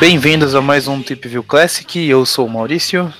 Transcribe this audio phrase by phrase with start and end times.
[0.00, 2.08] Bem-vindos a mais um Tip View Classic.
[2.08, 3.12] Eu sou o Maurício.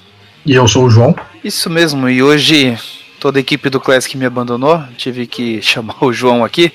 [0.45, 1.15] E eu sou o João.
[1.45, 2.77] Isso mesmo, e hoje
[3.21, 4.83] toda a equipe do Classic me abandonou.
[4.97, 6.73] Tive que chamar o João aqui.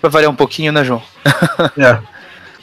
[0.00, 1.02] Pra variar um pouquinho, né, João?
[1.76, 1.98] é,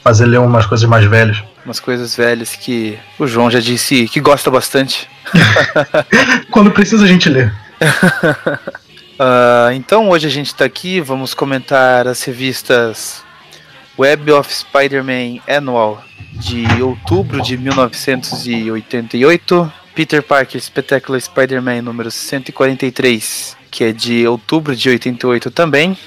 [0.02, 1.42] fazer ler umas coisas mais velhas.
[1.64, 5.06] Umas coisas velhas que o João já disse que gosta bastante.
[6.50, 7.44] Quando precisa a gente lê.
[7.44, 7.50] uh,
[9.76, 13.22] então hoje a gente está aqui, vamos comentar as revistas
[14.00, 23.84] Web of Spider-Man Annual de outubro de 1988, Peter Parker Spectacular Spider-Man número 143, que
[23.84, 25.98] é de outubro de 88 também,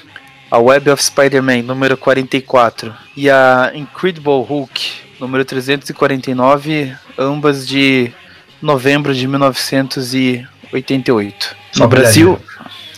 [0.50, 4.82] a Web of Spider-Man número 44 e a Incredible Hulk
[5.20, 8.12] número 349, ambas de
[8.60, 11.56] novembro de 1988.
[11.72, 12.40] Só no Brasil,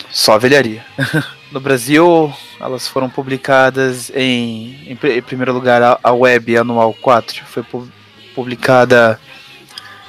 [0.09, 0.85] só velharia.
[1.55, 7.45] no Brasil, elas foram publicadas em, em, em primeiro lugar, a, a, Web Anual 4
[7.45, 7.87] foi pu
[8.35, 9.17] publicada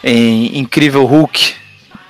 [0.02, 1.54] em Incrível Hulk,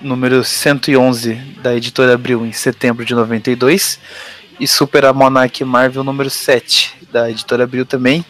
[0.01, 4.01] número 111 da editora Abril, em setembro de 92,
[4.59, 8.25] e Super Almanac Marvel número 7 da editora Abril também,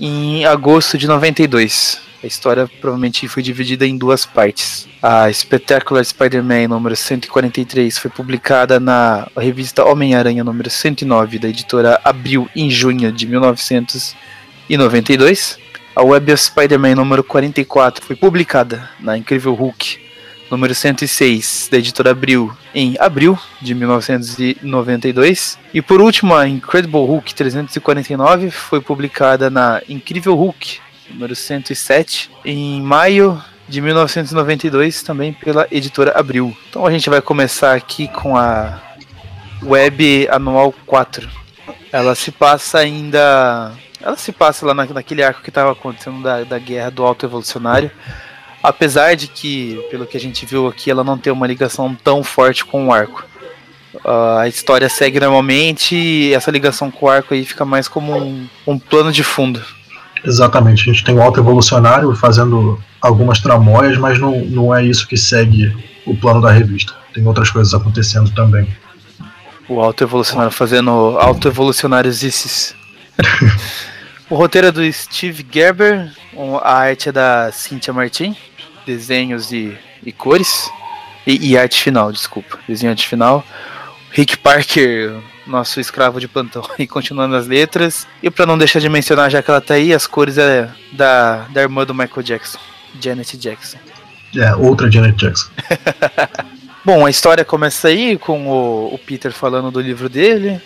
[0.00, 2.00] em agosto de 92.
[2.24, 4.88] A história provavelmente foi dividida em duas partes.
[5.02, 12.48] A Spectacular Spider-Man número 143 foi publicada na revista Homem-Aranha número 109 da editora Abril
[12.56, 15.58] em junho de 1992.
[15.94, 20.02] A Web of Spider-Man número 44 foi publicada na Incrível Hulk
[20.50, 25.58] número 106 da editora Abril em abril de 1992.
[25.74, 32.80] E por último, a Incredible Hulk 349 foi publicada na Incrível Hulk número 107, em
[32.80, 36.56] maio de 1992, também pela editora Abril.
[36.68, 38.80] Então a gente vai começar aqui com a
[39.62, 41.28] Web Anual 4.
[41.90, 43.72] Ela se passa ainda.
[44.00, 47.24] Ela se passa lá na, naquele arco que estava acontecendo da, da guerra do Alto
[47.24, 47.90] Evolucionário.
[48.62, 52.22] Apesar de que, pelo que a gente viu aqui, ela não tem uma ligação tão
[52.22, 53.24] forte com o arco.
[53.94, 58.16] Uh, a história segue normalmente e essa ligação com o arco aí fica mais como
[58.16, 59.62] um, um plano de fundo.
[60.24, 65.06] Exatamente, a gente tem o alto evolucionário fazendo algumas tramóias, mas não, não é isso
[65.06, 65.76] que segue
[66.06, 66.94] o plano da revista.
[67.12, 68.66] Tem outras coisas acontecendo também.
[69.68, 72.74] O alto evolucionário fazendo alto evolucionários isses.
[74.28, 76.10] o roteiro é do Steve Gerber,
[76.62, 78.36] a arte é da Cynthia Martin,
[78.86, 80.70] desenhos e, e cores.
[81.26, 82.58] E, e, arte final, desculpa.
[82.68, 83.44] Desenho arte final.
[84.10, 85.14] Rick Parker,
[85.46, 88.06] nosso escravo de plantão, e continuando as letras.
[88.22, 91.46] E para não deixar de mencionar, já que ela tá aí, as cores é da,
[91.50, 92.58] da irmã do Michael Jackson,
[93.00, 93.78] Janet Jackson.
[94.36, 95.50] É, outra Janet Jackson.
[96.84, 100.60] Bom, a história começa aí com o, o Peter falando do livro dele,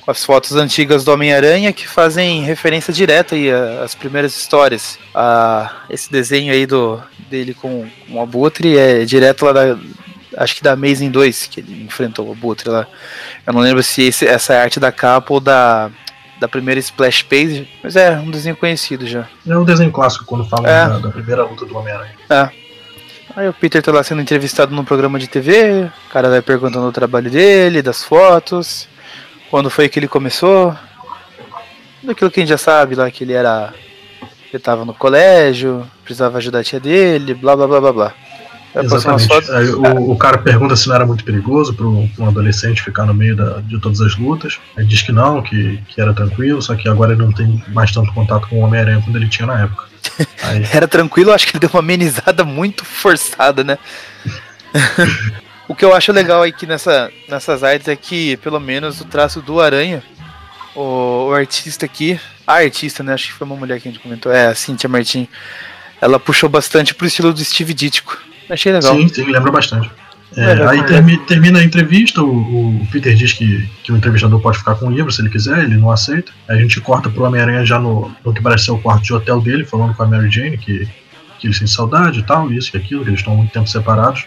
[0.00, 4.98] com as fotos antigas do Homem-Aranha que fazem referência direta aí às primeiras histórias.
[5.14, 7.00] A, esse desenho aí do,
[7.30, 9.78] dele com, com o Abutre é direto lá da,
[10.36, 12.86] acho que da Amazing 2, que ele enfrentou o Abutre lá.
[13.46, 15.90] Eu não lembro se esse, essa é arte da capa ou da,
[16.40, 19.28] da primeira splash page, mas é um desenho conhecido já.
[19.46, 20.88] É um desenho clássico quando fala é.
[20.88, 22.14] da, da, primeira luta do Homem-Aranha.
[22.28, 22.50] É.
[23.34, 26.86] Aí o Peter tá lá sendo entrevistado num programa de TV, o cara vai perguntando
[26.86, 28.88] o trabalho dele, das fotos,
[29.50, 30.76] quando foi que ele começou,
[32.02, 33.72] daquilo que a gente já sabe lá, que ele era.
[34.52, 38.14] Ele tava no colégio, precisava ajudar a tia dele, blá blá blá blá blá.
[38.74, 39.50] Exatamente.
[39.50, 43.04] Aí, o, o, cara pergunta se não era muito perigoso para um, um, adolescente ficar
[43.04, 44.58] no meio da, de todas as lutas.
[44.76, 47.92] Ele diz que não, que, que era tranquilo, só que agora ele não tem mais
[47.92, 49.84] tanto contato com o Homem-Aranha quando ele tinha na época.
[50.42, 50.66] Aí...
[50.72, 53.78] era tranquilo, acho que ele deu uma amenizada muito forçada, né?
[55.68, 59.42] o que eu acho legal aqui nessa, nessas artes é que, pelo menos, o traço
[59.42, 60.02] do Aranha,
[60.74, 63.12] o, o artista aqui, a artista, né?
[63.12, 65.28] Acho que foi uma mulher que a gente comentou, é a Cynthia Martin.
[66.00, 68.31] Ela puxou bastante pro estilo do Steve Ditko.
[68.52, 68.94] Achei legal.
[68.94, 69.90] Sim, sim, lembra bastante.
[70.36, 74.40] É, é, aí termi, termina a entrevista, o, o, Peter diz que, que o entrevistador
[74.40, 76.32] pode ficar com o livro se ele quiser, ele não aceita.
[76.48, 79.12] Aí a gente corta pro Homem-Aranha já no, no que parece ser o quarto de
[79.12, 80.88] hotel dele, falando com a Mary Jane que,
[81.38, 84.24] que eles têm saudade e tal, isso e aquilo, que eles estão muito tempo separados.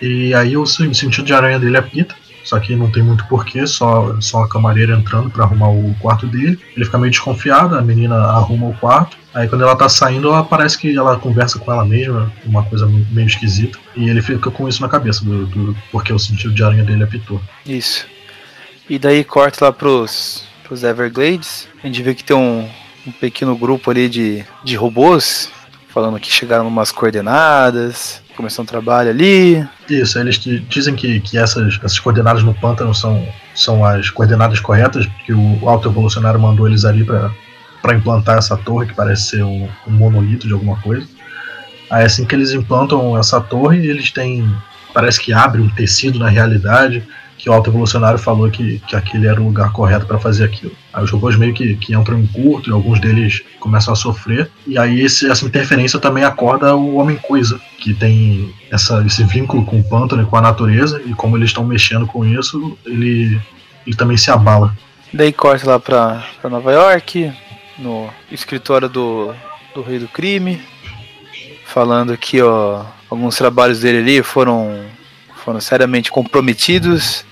[0.00, 2.14] E aí o sentido de aranha dele apita.
[2.44, 6.26] Só que não tem muito porquê, só, só a camareira entrando para arrumar o quarto
[6.26, 6.58] dele.
[6.76, 9.16] Ele fica meio desconfiado, a menina arruma o quarto.
[9.34, 12.86] Aí quando ela tá saindo, ela parece que ela conversa com ela mesma, uma coisa
[12.86, 13.78] meio esquisita.
[13.96, 17.02] E ele fica com isso na cabeça, do, do porque o sentido de aranha dele
[17.02, 17.40] apitou.
[17.66, 18.06] Isso.
[18.88, 21.68] E daí corta lá pros, pros Everglades.
[21.82, 22.68] A gente vê que tem um,
[23.06, 25.50] um pequeno grupo ali de, de robôs,
[25.88, 29.66] falando que chegaram umas coordenadas começou um trabalho ali.
[29.88, 35.06] Isso, eles dizem que, que essas, essas coordenadas no pântano são, são as coordenadas corretas,
[35.24, 37.30] que o alto evolucionário mandou eles ali para
[37.84, 41.06] para implantar essa torre que parece ser um, um monolito de alguma coisa.
[41.90, 44.50] Aí assim que eles implantam essa torre, eles têm.
[44.94, 49.26] Parece que abre um tecido na realidade, que o alto evolucionário falou que, que aquele
[49.26, 50.72] era o lugar correto para fazer aquilo.
[50.94, 54.50] Aí os robôs meio que, que entram em curto e alguns deles começam a sofrer.
[54.66, 59.78] E aí esse, essa interferência também acorda o Homem-Coisa, que tem essa, esse vínculo com
[59.78, 63.38] o pântano e com a natureza, e como eles estão mexendo com isso, ele,
[63.86, 64.74] ele também se abala.
[65.12, 67.32] Daí corta lá pra, pra Nova York,
[67.78, 69.34] no escritório do,
[69.74, 70.62] do Rei do Crime,
[71.66, 74.84] falando que ó, alguns trabalhos dele ali foram,
[75.44, 77.24] foram seriamente comprometidos,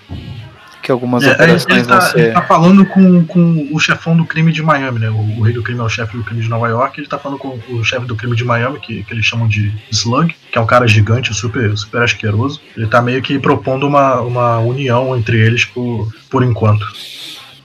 [0.82, 2.18] que algumas é, operações ele tá, vão ser...
[2.18, 5.10] Ele tá falando com, com o chefão do crime de Miami, né?
[5.10, 7.18] O, o, rei do crime é o chefe do crime de Nova York, ele tá
[7.18, 10.58] falando com o chefe do crime de Miami, que, que eles chamam de Slug, que
[10.58, 12.60] é um cara gigante, super, super asqueroso.
[12.76, 16.84] Ele tá meio que propondo uma, uma união entre eles por, por enquanto.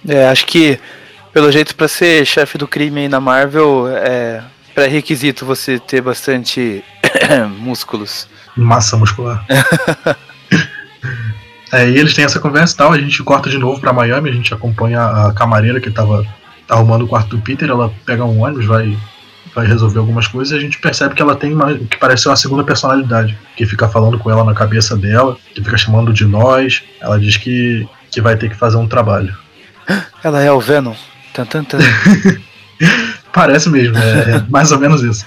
[0.07, 0.79] É, acho que
[1.37, 4.41] pelo jeito para ser chefe do crime aí na Marvel é
[4.73, 6.83] pré-requisito você ter bastante
[7.59, 8.27] músculos.
[8.55, 9.45] Massa muscular.
[11.71, 14.31] é, e eles têm essa conversa e tal, a gente corta de novo para Miami,
[14.31, 16.25] a gente acompanha a camareira que tava
[16.67, 18.97] arrumando o quarto do Peter, ela pega um ônibus, vai
[19.53, 22.29] vai resolver algumas coisas e a gente percebe que ela tem uma, que parece ser
[22.29, 26.25] uma segunda personalidade, que fica falando com ela na cabeça dela, que fica chamando de
[26.25, 26.81] nós.
[26.99, 29.37] Ela diz que, que vai ter que fazer um trabalho.
[30.23, 30.95] Ela é o Venom.
[31.37, 31.77] Tan, tan, tan.
[33.31, 35.23] Parece mesmo, é, é, mais ou menos isso.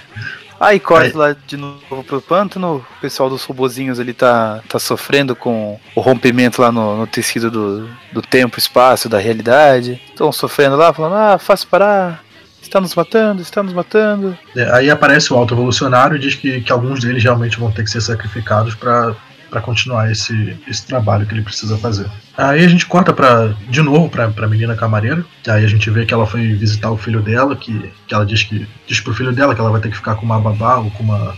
[0.58, 1.14] Aí corta Aí.
[1.14, 6.00] lá de novo pro pântano, o pessoal dos robozinhos ali tá, tá sofrendo com o
[6.00, 10.02] rompimento lá no, no tecido do, do tempo, espaço, da realidade.
[10.08, 12.24] Estão sofrendo lá, falando, ah, faz parar,
[12.60, 14.36] está nos matando, está nos matando.
[14.56, 17.84] É, aí aparece o alto evolucionário e diz que, que alguns deles realmente vão ter
[17.84, 19.14] que ser sacrificados para
[19.50, 22.06] para continuar esse, esse trabalho que ele precisa fazer.
[22.36, 26.06] Aí a gente corta para de novo para a menina camareira, aí a gente vê
[26.06, 29.32] que ela foi visitar o filho dela, que, que ela diz que diz pro filho
[29.32, 31.36] dela que ela vai ter que ficar com uma babá ou com uma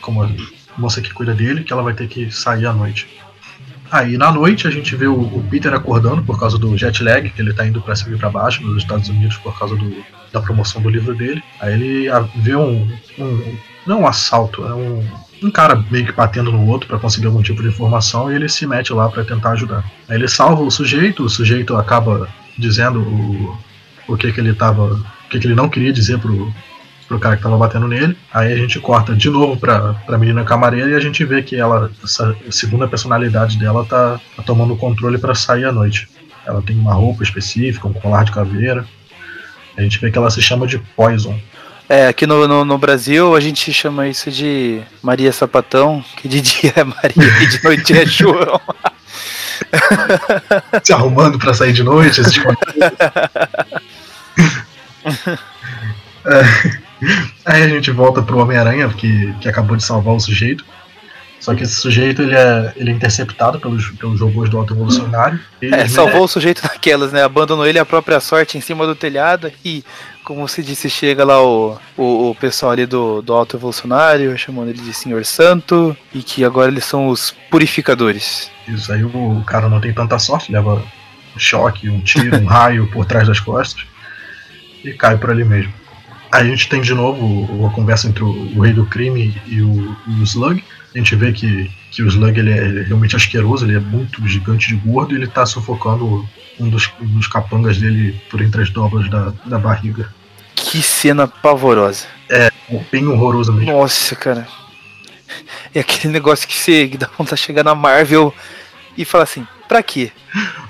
[0.00, 0.28] com uma
[0.76, 3.06] moça que cuida dele, que ela vai ter que sair à noite.
[3.90, 7.28] Aí na noite a gente vê o, o Peter acordando por causa do jet lag,
[7.30, 10.04] que ele tá indo para cima e para baixo nos Estados Unidos por causa do,
[10.32, 11.42] da promoção do livro dele.
[11.60, 13.56] Aí ele vê um, um
[13.86, 15.06] não um assalto, é um
[15.42, 18.48] um cara meio que batendo no outro para conseguir algum tipo de informação e ele
[18.48, 19.84] se mete lá para tentar ajudar.
[20.08, 22.28] Aí ele salva o sujeito, o sujeito acaba
[22.58, 23.58] dizendo o,
[24.08, 26.52] o que que ele tava, o que que ele não queria dizer pro,
[27.08, 28.16] pro cara que tava batendo nele.
[28.32, 31.56] Aí a gente corta de novo pra, pra menina camareira e a gente vê que
[31.56, 36.08] ela, essa segunda personalidade dela tá, tá tomando controle para sair à noite.
[36.46, 38.84] Ela tem uma roupa específica, um colar de caveira.
[39.76, 41.38] A gente vê que ela se chama de Poison.
[41.92, 46.40] É, aqui no, no, no, Brasil a gente chama isso de Maria Sapatão, que de
[46.40, 48.58] dia é Maria e de noite é João.
[50.82, 52.48] Se arrumando para sair de noite, esse tipo
[56.24, 56.42] é,
[57.44, 60.64] Aí a gente volta pro Homem-Aranha, que, que acabou de salvar o sujeito.
[61.42, 65.40] Só que esse sujeito ele é, ele é interceptado pelos, pelos robôs do Alto Evolucionário.
[65.60, 67.24] É, salvou o sujeito daquelas, né?
[67.24, 69.84] Abandonou ele à própria sorte em cima do telhado e,
[70.34, 74.70] como se disse, chega lá o, o, o pessoal ali do, do Alto Evolucionário, chamando
[74.70, 78.50] ele de Senhor Santo, e que agora eles são os purificadores.
[78.68, 80.82] Isso aí o cara não tem tanta sorte, leva
[81.34, 83.84] um choque, um tiro, um raio por trás das costas
[84.84, 85.72] e cai por ali mesmo.
[86.30, 89.96] A gente tem de novo a conversa entre o, o Rei do Crime e o,
[90.08, 90.62] o Slug
[90.94, 94.26] a gente vê que, que o Slug ele é, é, realmente asqueroso, ele é muito
[94.28, 96.26] gigante de gordo e ele tá sufocando
[96.60, 100.12] um dos, um dos capangas dele por entre as dobras da, da barriga.
[100.72, 102.06] Que cena pavorosa.
[102.30, 102.50] É,
[102.90, 103.70] bem horroroso mesmo.
[103.70, 104.48] Nossa, cara.
[105.74, 108.34] É aquele negócio que você que dá vontade de chegar na Marvel
[108.96, 110.10] e falar assim, pra quê?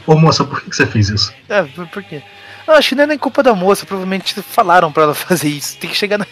[0.05, 1.33] Ô moça, por que você fez isso?
[1.49, 2.21] É, por quê?
[2.67, 5.79] Não, acho que não é nem culpa da moça, provavelmente falaram para ela fazer isso.
[5.79, 6.27] Tem que chegar na,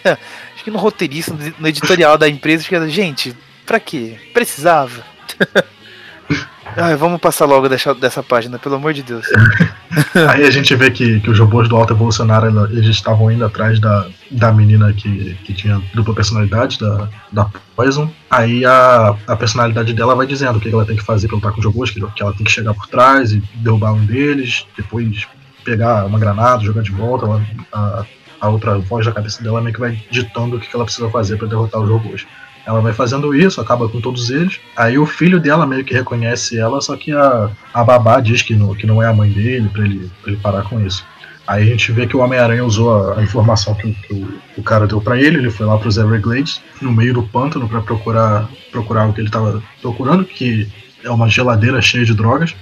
[0.52, 3.36] acho que no roteirista, no editorial da empresa, fica, gente,
[3.70, 4.18] Pra quê?
[4.34, 5.04] Precisava.
[6.76, 9.26] Ai, vamos passar logo dessa, dessa página, pelo amor de Deus.
[10.28, 13.80] Aí a gente vê que, que os robôs do Alto Evolucionário eles estavam indo atrás
[13.80, 18.10] da, da menina que, que tinha dupla personalidade, da, da Poison.
[18.30, 21.52] Aí a, a personalidade dela vai dizendo o que ela tem que fazer pra lutar
[21.52, 24.66] com os robôs, que, que ela tem que chegar por trás e derrubar um deles,
[24.76, 25.26] depois
[25.64, 27.26] pegar uma granada, jogar de volta.
[27.26, 28.04] Ela, a,
[28.40, 31.36] a outra voz da cabeça dela meio que vai ditando o que ela precisa fazer
[31.36, 32.26] para derrotar os robôs.
[32.66, 34.60] Ela vai fazendo isso, acaba com todos eles.
[34.76, 38.54] Aí o filho dela meio que reconhece ela, só que a, a babá diz que
[38.54, 41.04] não, que não é a mãe dele, pra ele, pra ele parar com isso.
[41.46, 44.62] Aí a gente vê que o Homem-Aranha usou a, a, informação que, que o, o,
[44.62, 48.48] cara deu para ele, ele foi lá pros Everglades, no meio do pântano, para procurar,
[48.70, 50.68] procurar o que ele estava procurando, que
[51.02, 52.54] é uma geladeira cheia de drogas,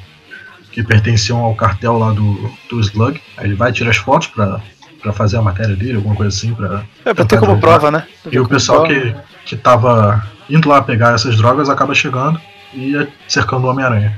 [0.72, 3.20] que pertenciam ao cartel lá do, do Slug.
[3.36, 4.62] Aí ele vai tirar as fotos para
[5.00, 6.54] pra fazer a matéria dele, alguma coisa assim.
[6.54, 7.60] Pra é, pra ter como jogar.
[7.60, 8.06] prova, né?
[8.30, 9.14] E o pessoal que,
[9.44, 12.40] que tava indo lá pegar essas drogas acaba chegando
[12.74, 14.16] e cercando o Homem-Aranha.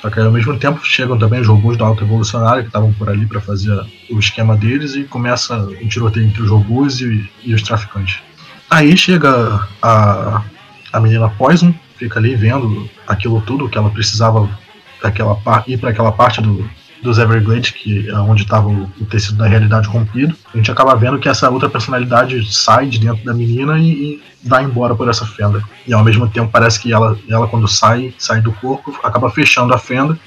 [0.00, 3.10] Só que ao mesmo tempo chegam também os robôs da Alta Evolucionária que estavam por
[3.10, 3.78] ali para fazer
[4.10, 8.20] o esquema deles e começa um tiroteio entre os robôs e, e os traficantes.
[8.70, 10.42] Aí chega a,
[10.92, 14.48] a menina Poison, fica ali vendo aquilo tudo que ela precisava
[15.02, 16.68] daquela ir para aquela parte do,
[17.02, 20.34] dos Everglades, que é onde estava o, tecido da realidade rompido.
[20.52, 24.22] A gente acaba vendo que essa outra personalidade sai de dentro da menina e, e
[24.42, 25.62] vai embora por essa fenda.
[25.86, 29.74] E ao mesmo tempo parece que ela, ela quando sai, sai do corpo, acaba fechando
[29.74, 30.18] a fenda.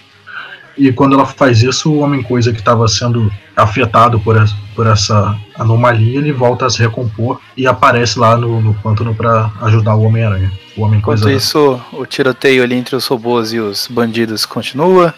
[0.76, 5.38] E quando ela faz isso, o Homem-Coisa que estava sendo afetado por essa, por essa
[5.56, 10.02] anomalia, ele volta a se recompor e aparece lá no, no pântano para ajudar o
[10.02, 10.52] Homem-Aranha.
[10.76, 11.26] O Homem-Coisa.
[11.26, 15.14] Enquanto isso, o tiroteio ali entre os robôs e os bandidos continua.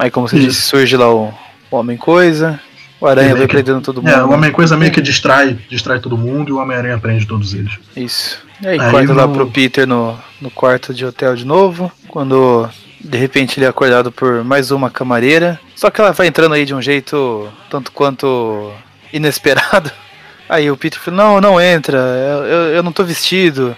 [0.00, 0.48] Aí, como você Isso.
[0.48, 1.30] disse, surge lá o
[1.70, 2.58] Homem-Coisa.
[2.98, 4.10] O Aranha vai prendendo todo mundo.
[4.10, 7.78] É, o Homem-Coisa meio que distrai, distrai todo mundo e o Homem-Aranha prende todos eles.
[7.94, 8.42] Isso.
[8.62, 9.14] E aí, aí corta no...
[9.14, 11.92] lá pro Peter no, no quarto de hotel de novo.
[12.08, 12.66] Quando
[12.98, 15.60] de repente ele é acordado por mais uma camareira.
[15.76, 18.72] Só que ela vai entrando aí de um jeito tanto quanto
[19.12, 19.90] inesperado.
[20.48, 23.76] Aí o Peter fala, não, não entra, eu, eu, eu não tô vestido.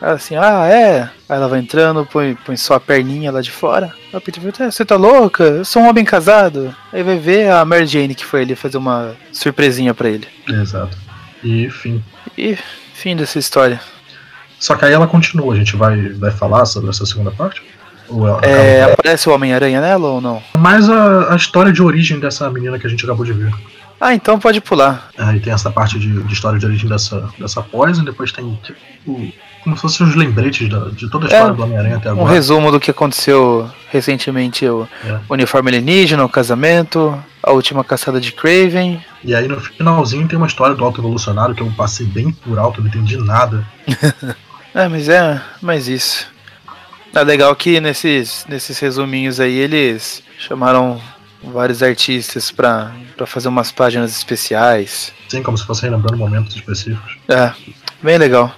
[0.00, 1.02] Ela assim, ah, é.
[1.02, 3.92] Aí ela vai entrando, põe, põe só a perninha lá de fora.
[4.12, 5.44] Aí o Peter fala, você tá louca?
[5.44, 6.74] Eu sou um homem casado.
[6.92, 10.28] Aí vai ver a Mary Jane que foi ali fazer uma surpresinha para ele.
[10.48, 10.96] Exato.
[11.42, 12.02] E fim.
[12.36, 12.56] E
[12.94, 13.80] fim dessa história.
[14.58, 17.62] Só que aí ela continua, a gente vai, vai falar sobre essa segunda parte?
[18.42, 20.42] É, aparece o Homem-Aranha nela ou não?
[20.56, 23.52] Mais a, a história de origem dessa menina que a gente acabou de ver.
[24.00, 25.08] Ah, então pode pular.
[25.18, 29.32] Aí tem essa parte de, de história de origem dessa, dessa Poison, depois tem tipo
[29.66, 32.24] como se fossem os lembretes da, de toda a história é, do Homem-Aranha até agora.
[32.24, 35.18] Um resumo do que aconteceu recentemente: o é.
[35.28, 39.04] uniforme alienígena, o casamento, a última caçada de Craven.
[39.24, 42.60] E aí no finalzinho tem uma história do Alto Evolucionário que eu passei bem por
[42.60, 43.66] alto, não entendi nada.
[44.72, 46.28] é, mas é mais isso.
[47.12, 51.00] É legal que nesses, nesses resuminhos aí eles chamaram
[51.42, 52.92] vários artistas para
[53.26, 55.12] fazer umas páginas especiais.
[55.28, 57.18] Sim, como se fossem lembrando momentos específicos.
[57.28, 57.52] É,
[58.00, 58.54] bem legal.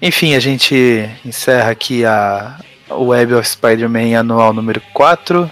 [0.00, 2.56] Enfim, a gente encerra aqui a
[2.88, 5.50] Web of Spider-Man anual número 4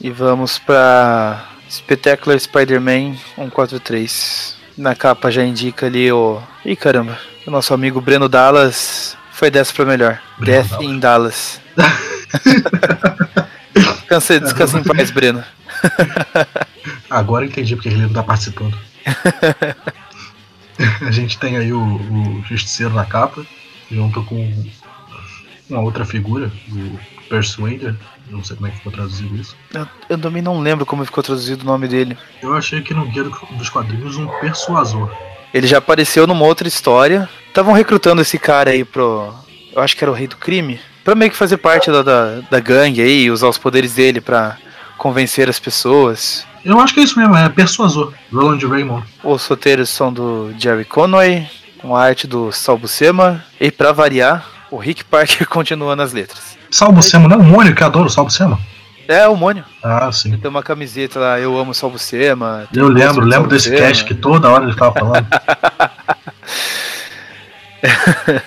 [0.00, 4.56] e vamos para Spectacular Spider-Man 143.
[4.76, 6.42] Na capa já indica ali o.
[6.64, 7.16] Ih caramba,
[7.46, 10.20] o nosso amigo Breno Dallas foi dessa pra melhor.
[10.38, 10.84] Breno Death Dallas.
[10.84, 11.60] in Dallas.
[13.74, 15.44] descansa, descansa em paz, Breno.
[17.08, 18.76] Agora entendi porque ele não tá participando.
[21.06, 23.44] a gente tem aí o, o Justiceiro na capa,
[23.90, 24.64] junto com
[25.68, 26.98] uma outra figura, o
[27.28, 27.94] Persuader.
[28.30, 29.56] Não sei como é que ficou traduzido isso.
[29.74, 32.16] Eu, eu também não lembro como ficou traduzido o nome dele.
[32.42, 35.10] Eu achei que no guia dos quadrinhos um persuasor.
[35.52, 37.28] Ele já apareceu numa outra história.
[37.48, 39.34] Estavam recrutando esse cara aí pro.
[39.74, 40.80] Eu acho que era o Rei do Crime.
[41.04, 44.56] Pra meio que fazer parte da, da, da gangue aí, usar os poderes dele pra
[44.96, 46.46] convencer as pessoas.
[46.64, 48.12] Eu acho que é isso mesmo, é persuasor.
[48.32, 49.04] Roland Raymond.
[49.24, 53.44] Os roteiros são do Jerry Conway, com a arte do Salbucema.
[53.60, 56.56] E para variar, o Rick Parker continua nas letras.
[56.70, 58.58] Salbucema, não é o Mônio que adora o Salbucema?
[59.08, 59.64] É, o Mônio.
[59.82, 60.36] Ah, sim.
[60.36, 62.68] Tem uma camiseta lá, eu amo Salbucema.
[62.72, 65.26] Eu lembro, lembro desse cast que toda hora ele tava falando.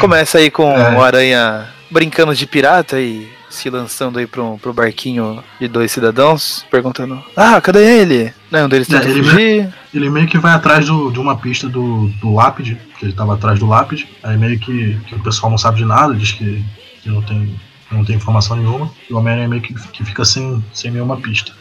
[0.00, 0.96] Começa aí com é.
[0.96, 6.64] o Aranha brincando de pirata e se lançando aí pro, pro barquinho de dois cidadãos,
[6.70, 8.32] perguntando: Ah, cadê ele?
[8.50, 9.34] Não, um deles tenta é, ele fugir.
[9.34, 13.12] Meio, ele meio que vai atrás do, de uma pista do, do lápide, que ele
[13.12, 14.08] tava atrás do lápide.
[14.22, 16.64] Aí meio que, que o pessoal não sabe de nada, diz que,
[17.02, 17.58] que não, tem,
[17.90, 18.90] não tem informação nenhuma.
[19.08, 21.52] E o Homem-Aranha meio que, que fica sem, sem nenhuma pista.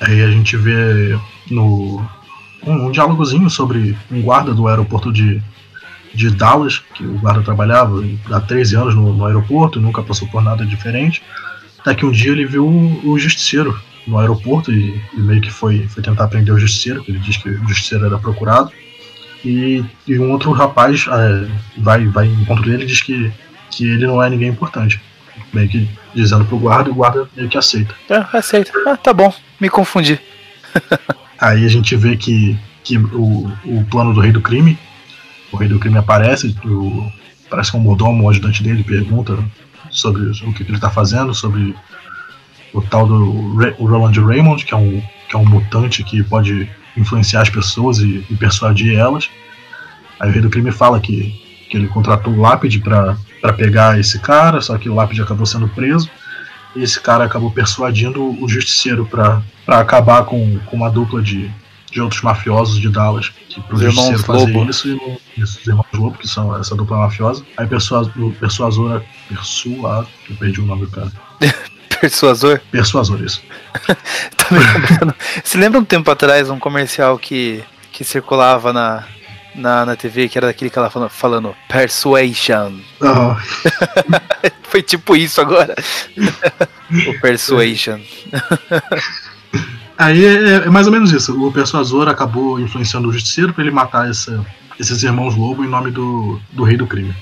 [0.00, 1.18] Aí a gente vê
[1.50, 2.02] no
[2.66, 5.42] um, um diálogozinho sobre um guarda do aeroporto de,
[6.14, 10.42] de Dallas, que o guarda trabalhava há 13 anos no, no aeroporto, nunca passou por
[10.42, 11.22] nada diferente.
[11.78, 15.50] Até que um dia ele viu o, o justiceiro no aeroporto e, e, meio que
[15.50, 18.70] foi, foi tentar prender o justiceiro, ele diz que o justiceiro era procurado.
[19.44, 21.48] E, e um outro rapaz é,
[21.78, 23.32] vai, vai em encontro dele e diz que,
[23.70, 25.00] que ele não é ninguém importante.
[25.52, 27.94] Meio que dizendo pro guarda e o guarda meio que aceita.
[28.08, 28.72] É, aceita.
[28.86, 30.20] Ah, tá bom, me confundi.
[31.40, 34.78] Aí a gente vê que, que o, o plano do rei do crime
[35.52, 37.10] o rei do crime aparece, o,
[37.48, 39.38] parece que um mordomo, o ajudante dele, pergunta
[39.90, 41.74] sobre o que, que ele está fazendo, sobre
[42.72, 46.70] o tal do o Roland Raymond, que é, um, que é um mutante que pode
[46.96, 49.28] influenciar as pessoas e, e persuadir elas.
[50.18, 51.30] Aí o rei do crime fala que,
[51.68, 55.68] que ele contratou o Lápide para pegar esse cara, só que o Lápide acabou sendo
[55.68, 56.08] preso.
[56.76, 61.50] esse cara acabou persuadindo o justiceiro para acabar com, com uma dupla de,
[61.90, 64.70] de outros mafiosos de Dallas, que pro justiceiro fazer Lobo.
[64.70, 67.44] isso, e isso, os irmãos Lobo, que são essa dupla mafiosa.
[67.56, 71.12] Aí o persuasor, persua, eu perdi o nome do cara.
[72.00, 72.60] Persuasor?
[72.70, 73.42] Persuasor, isso.
[75.44, 79.04] Você lembra um tempo atrás um comercial que, que circulava na,
[79.54, 82.72] na, na TV, que era daquele que ela falando, falando Persuasion.
[83.00, 83.36] Uhum.
[84.64, 85.74] Foi tipo isso agora.
[87.06, 88.00] o Persuasion.
[90.00, 91.46] Aí é, é, mais ou menos isso.
[91.46, 94.42] O persuasor acabou influenciando o justiceiro para ele matar essa,
[94.78, 97.14] esses irmãos lobo em nome do, do rei do crime.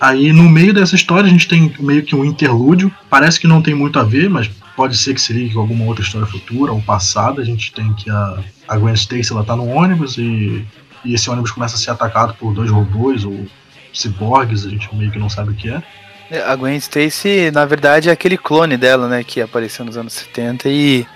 [0.00, 2.90] Aí no meio dessa história a gente tem meio que um interlúdio.
[3.10, 5.84] Parece que não tem muito a ver, mas pode ser que se ligue com alguma
[5.84, 7.42] outra história futura ou passada.
[7.42, 10.64] A gente tem que a, a Gwen Stacy ela tá no ônibus e,
[11.04, 13.46] e esse ônibus começa a ser atacado por dois robôs ou
[13.92, 15.82] ciborgues, a gente meio que não sabe o que é.
[16.30, 20.14] é a Gwen Stacy, na verdade, é aquele clone dela, né, que apareceu nos anos
[20.14, 21.06] 70 e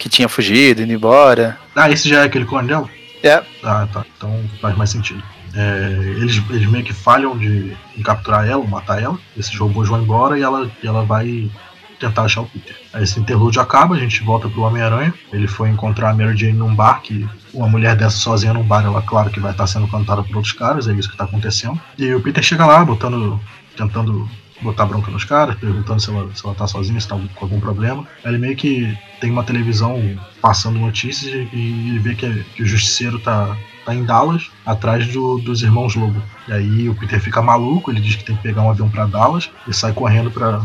[0.00, 1.58] que tinha fugido, indo embora.
[1.76, 2.88] Ah, esse já é aquele clone dela?
[3.22, 3.42] É.
[3.62, 4.04] Ah, tá.
[4.16, 5.22] Então faz mais sentido.
[5.54, 9.18] É, eles, eles meio que falham de, em capturar ela, matar ela.
[9.36, 11.50] Esses robôs vão embora e ela, e ela vai
[11.98, 12.74] tentar achar o Peter.
[12.94, 15.12] Aí esse interlúdio acaba, a gente volta pro Homem-Aranha.
[15.30, 18.84] Ele foi encontrar a Mary Jane num bar, que uma mulher dessa sozinha num bar,
[18.84, 21.78] ela claro que vai estar sendo cantada por outros caras, é isso que tá acontecendo.
[21.98, 23.38] E o Peter chega lá, botando.
[23.76, 24.26] tentando
[24.62, 27.60] botar bronca nos caras, perguntando se ela, se ela tá sozinha, se tá com algum
[27.60, 28.06] problema.
[28.24, 29.98] Ele meio que tem uma televisão
[30.40, 35.38] passando notícias e ele vê que, que o justiceiro tá, tá em Dallas, atrás do,
[35.38, 36.22] dos irmãos Lobo.
[36.48, 39.06] E aí o Peter fica maluco, ele diz que tem que pegar um avião para
[39.06, 40.60] Dallas e sai correndo para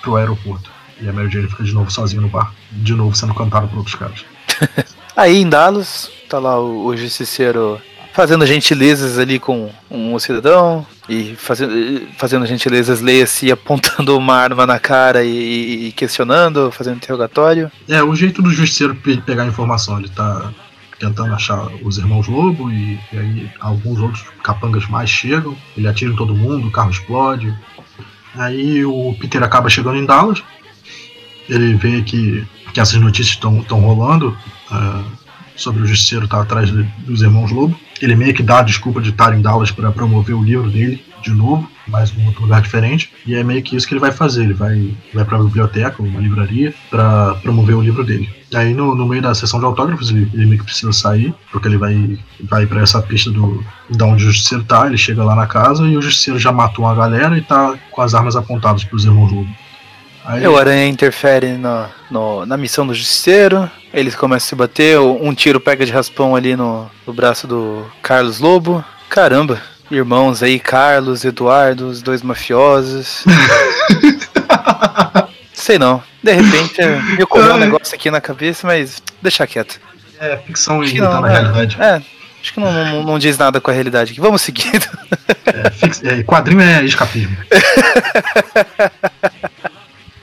[0.00, 0.70] pro aeroporto.
[1.00, 3.78] E a Mary Jane fica de novo sozinha no bar, de novo sendo cantada por
[3.78, 4.24] outros caras.
[5.16, 7.80] aí em Dallas, tá lá o, o justiceiro
[8.14, 14.78] fazendo gentilezas ali com um cidadão e fazendo, fazendo gentilezas, leia-se apontando uma arma na
[14.78, 17.70] cara e, e, questionando, fazendo interrogatório.
[17.88, 18.94] É, o jeito do justiceiro
[19.26, 20.52] pegar informação, ele tá
[20.98, 26.12] tentando achar os irmãos Lobo e, e aí alguns outros capangas mais chegam, ele atira
[26.12, 27.52] em todo mundo, o carro explode.
[28.36, 30.40] Aí o Peter acaba chegando em Dallas,
[31.48, 34.38] ele vê que, que essas notícias estão rolando.
[34.70, 35.23] Uh,
[35.56, 37.78] sobre o justiceiro estar tá atrás de, dos irmãos Lobo.
[38.00, 41.02] Ele meio que dá a desculpa de estar em Dallas para promover o livro dele
[41.22, 43.10] de novo, mas em outro lugar diferente.
[43.26, 44.42] E é meio que isso que ele vai fazer.
[44.44, 48.28] Ele vai, vai para a biblioteca, uma livraria, para promover o livro dele.
[48.54, 51.66] Aí no, no meio da sessão de autógrafos ele, ele meio que precisa sair, porque
[51.66, 54.86] ele vai, vai para essa pista do da onde o justiceiro tá.
[54.86, 58.02] Ele chega lá na casa e o justiceiro já matou uma galera e tá com
[58.02, 59.63] as armas apontadas para os irmãos Lobo.
[60.24, 60.46] Aí...
[60.46, 63.70] O Aranha interfere no, no, na missão do Justiceiro.
[63.92, 64.98] Eles começam a se bater.
[64.98, 68.82] Um tiro pega de raspão ali no, no braço do Carlos Lobo.
[69.08, 69.60] Caramba,
[69.90, 73.24] irmãos aí, Carlos, Eduardo, os dois mafiosos.
[75.52, 76.02] Sei não.
[76.22, 76.80] De repente
[77.16, 79.78] me ocorreu um negócio aqui na cabeça, mas deixa quieto.
[80.18, 81.76] É, ficção e tá na é, realidade.
[81.78, 82.02] É,
[82.40, 84.20] acho que não, não, não, diz nada com a realidade aqui.
[84.20, 84.86] Vamos seguindo.
[85.44, 87.36] É, fix, é, quadrinho é escapismo.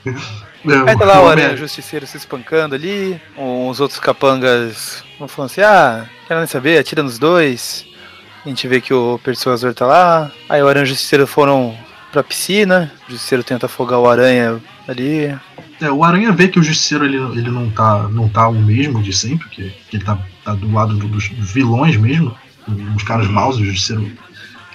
[0.05, 5.61] Aí tá lá o Aranha Justiceiro se espancando ali, uns outros capangas vão falando assim,
[5.61, 7.85] ah, quero nem saber, atira nos dois.
[8.45, 10.31] A gente vê que o Persuasor tá lá.
[10.49, 11.77] Aí o Aranha Justiceiro foram
[12.11, 15.35] pra piscina, o Justiceiro tenta afogar o Aranha ali.
[15.79, 19.01] É, o Aranha vê que o Justiceiro ele, ele não, tá, não tá o mesmo
[19.01, 22.35] de sempre, que, que ele tá, tá do lado dos vilões mesmo,
[22.95, 24.11] os caras maus, o Justiceiro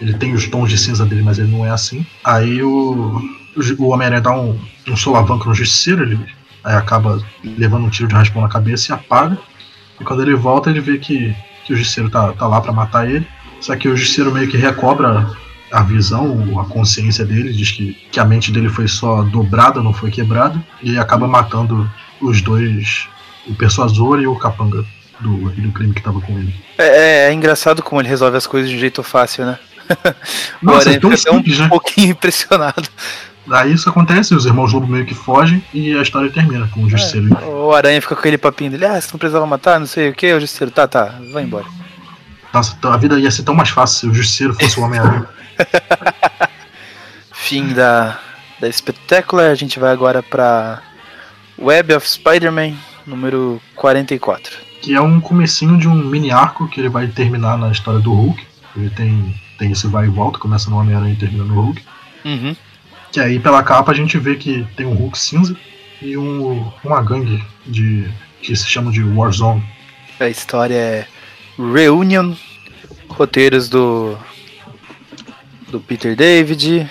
[0.00, 2.04] ele tem os tons de cinza dele, mas ele não é assim.
[2.24, 3.20] Aí o
[3.78, 6.18] o Homem-Aranha dá um, um solavanco no justiceiro, ele
[6.64, 9.38] aí acaba levando um tiro de raspão na cabeça e apaga.
[10.00, 13.08] E quando ele volta, ele vê que, que o justiceiro tá, tá lá para matar
[13.08, 13.26] ele.
[13.60, 15.30] Só que o justiceiro meio que recobra
[15.72, 19.92] a visão, a consciência dele, diz que, que a mente dele foi só dobrada, não
[19.92, 21.90] foi quebrada, e acaba matando
[22.20, 23.08] os dois,
[23.46, 24.84] o persuasor e o capanga
[25.20, 26.54] do, do crime que tava com ele.
[26.78, 29.58] É, é, é engraçado como ele resolve as coisas de um jeito fácil, né?
[30.60, 31.68] Nossa, é tão simples, um né?
[31.68, 32.88] pouquinho impressionado.
[33.50, 36.90] Aí isso acontece, os irmãos Lobo meio que fogem e a história termina com o
[36.90, 37.28] Justiceiro.
[37.40, 40.10] É, o Aranha fica com aquele papinho dele, ah, você não precisava matar, não sei
[40.10, 41.66] o que, o Justiceiro, tá, tá, vai embora.
[42.52, 45.28] Nossa, a vida ia ser tão mais fácil se o Justiceiro fosse o Homem-Aranha.
[47.32, 48.18] Fim da,
[48.60, 50.82] da Spectacular, a gente vai agora pra
[51.58, 52.74] Web of Spider-Man,
[53.06, 54.56] número 44.
[54.82, 58.12] Que é um comecinho de um mini arco que ele vai terminar na história do
[58.12, 58.44] Hulk.
[58.76, 61.82] Ele tem, tem esse vai e volta, começa no Homem-Aranha e termina no Hulk.
[62.24, 62.56] Uhum.
[63.16, 65.56] Que aí pela capa a gente vê que tem um Hulk cinza
[66.02, 68.06] e um, uma gangue de
[68.42, 69.64] que se chama de Warzone.
[70.20, 71.06] A história é
[71.56, 72.34] Reunion,
[73.08, 74.18] roteiros do
[75.68, 76.86] do Peter David,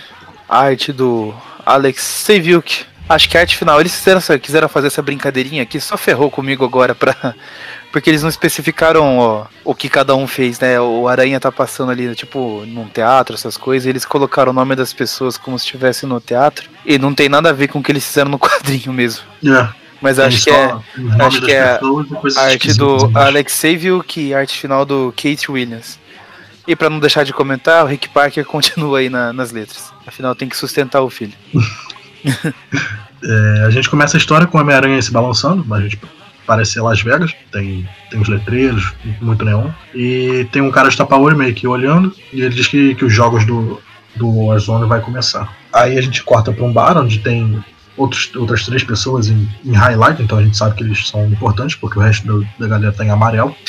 [0.49, 1.31] arte do
[1.63, 5.95] Alex Seviuk, Acho que a arte final, eles fizeram, quiseram fazer essa brincadeirinha aqui, só
[5.95, 7.35] ferrou comigo agora pra.
[7.95, 10.77] Porque eles não especificaram ó, o que cada um fez, né?
[10.81, 14.75] O Aranha tá passando ali, tipo, num teatro, essas coisas, e eles colocaram o nome
[14.75, 16.69] das pessoas como se estivesse no teatro.
[16.86, 19.23] E não tem nada a ver com o que eles fizeram no quadrinho mesmo.
[19.45, 19.69] É.
[20.01, 20.75] Mas acho que é.
[21.21, 21.79] Acho que é
[22.36, 25.97] a arte do Alex Saviuk e a arte final do Kate Williams.
[26.67, 29.93] E para não deixar de comentar, o Rick Parker continua aí na, nas letras.
[30.05, 31.31] Afinal, tem que sustentar o filho.
[33.23, 35.97] é, a gente começa a história com o Homem-Aranha se balançando, a gente
[36.45, 41.38] parece Las Vegas, tem, tem os letreiros, muito neon, e tem um cara de tapa-olho
[41.38, 43.81] meio que olhando, e ele diz que, que os jogos do,
[44.15, 45.55] do Warzone vai começar.
[45.73, 47.63] Aí a gente corta para um bar onde tem
[47.97, 51.75] outros, outras três pessoas em, em, highlight, então a gente sabe que eles são importantes,
[51.75, 53.55] porque o resto do, da galera tá em amarelo.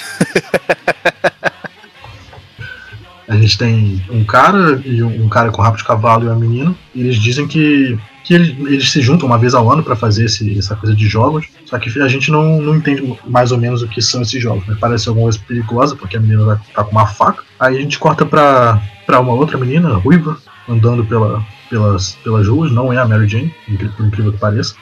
[3.29, 6.37] a gente tem um cara e um, um cara com rabo de cavalo e uma
[6.37, 9.95] menina, e eles dizem que que eles, eles se juntam uma vez ao ano para
[9.95, 13.59] fazer esse, essa coisa de jogos, só que a gente não, não entende mais ou
[13.59, 14.67] menos o que são esses jogos.
[14.67, 14.77] Né?
[14.81, 17.45] Parece alguma coisa perigosa, porque a menina vai tá com uma faca.
[17.59, 20.37] Aí a gente corta pra, pra uma outra menina, ruiva,
[20.69, 23.55] andando pela, pelas, pelas ruas, não é a Mary Jane,
[23.97, 24.75] por incrível que pareça.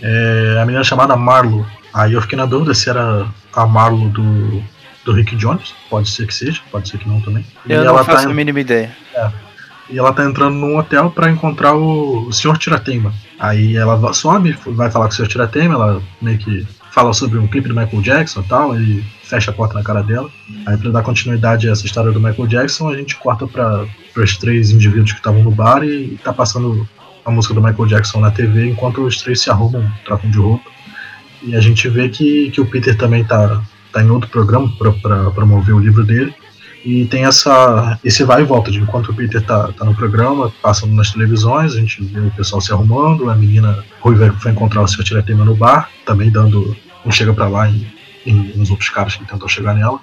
[0.00, 1.66] É a menina chamada Marlo.
[1.92, 4.62] Aí eu fiquei na dúvida se era a Marlo do,
[5.04, 7.44] do Rick Jones, pode ser que seja, pode ser que não também.
[7.68, 8.96] Eu e não ela faço tá, a mínima ideia.
[9.14, 9.30] É,
[9.88, 12.56] e ela tá entrando num hotel para encontrar o, o Sr.
[12.58, 13.12] Tiratema.
[13.38, 15.28] Aí ela sobe, vai falar com o Sr.
[15.28, 19.50] Tiratema, ela meio que fala sobre um clipe do Michael Jackson e tal, ele fecha
[19.50, 20.30] a porta na cara dela.
[20.64, 23.84] Aí pra dar continuidade a essa história do Michael Jackson, a gente corta para
[24.16, 26.88] os três indivíduos que estavam no bar e tá passando
[27.24, 30.70] a música do Michael Jackson na TV enquanto os três se arrumam, trocam de roupa.
[31.42, 33.60] E a gente vê que, que o Peter também tá,
[33.92, 34.70] tá em outro programa
[35.02, 36.34] para promover o livro dele.
[36.84, 40.52] E tem essa, esse vai e volta de enquanto o Peter tá, tá no programa,
[40.60, 44.82] passando nas televisões, a gente vê o pessoal se arrumando, a menina Ruiva foi encontrar
[44.82, 45.02] o Sr.
[45.02, 47.86] Tiratema no bar, também dando um chega para lá em,
[48.26, 49.98] em, uns outros caras que tentam chegar nela.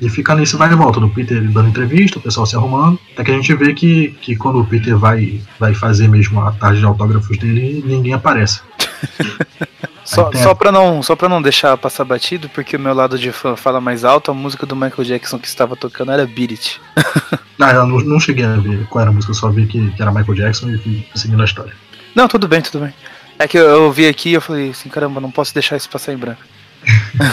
[0.00, 3.22] E fica nesse vai e volta do Peter dando entrevista, o pessoal se arrumando, até
[3.22, 6.80] que a gente vê que, que quando o Peter vai, vai fazer mesmo a tarde
[6.80, 8.60] de autógrafos dele, ninguém aparece.
[10.06, 13.32] Só, só, pra não, só pra não deixar passar batido, porque o meu lado de
[13.32, 16.80] fã fala mais alto, a música do Michael Jackson que estava tocando era Beat It.
[17.58, 19.90] ah, eu não, não, cheguei a ver qual era a música, eu só vi que,
[19.90, 21.72] que era Michael Jackson e fui seguindo a história.
[22.14, 22.94] Não, tudo bem, tudo bem.
[23.36, 25.90] É que eu, eu vi aqui e eu falei assim, caramba, não posso deixar isso
[25.90, 26.42] passar em branco.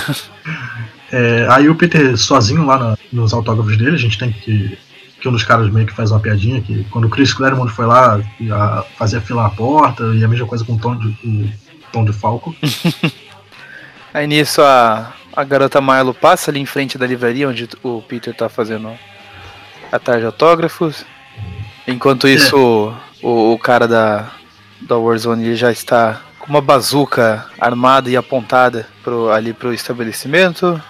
[1.11, 4.75] é, aí o Peter sozinho lá na, nos autógrafos dele, a gente tem que
[5.23, 7.85] que um dos caras meio que faz uma piadinha que quando o Chris Claremont foi
[7.85, 8.19] lá
[8.51, 11.49] a, fazia fila na porta e a mesma coisa com o Tom de,
[11.93, 12.53] Tom de Falco.
[14.13, 18.35] Aí nisso a, a garota Marlo passa ali em frente da livraria onde o Peter
[18.35, 18.91] tá fazendo
[19.89, 21.05] a tarde de autógrafos.
[21.87, 23.25] Enquanto isso, é.
[23.25, 24.29] o, o, cara da,
[24.81, 30.83] da Warzone já está com uma bazuca armada e apontada pro, ali pro estabelecimento.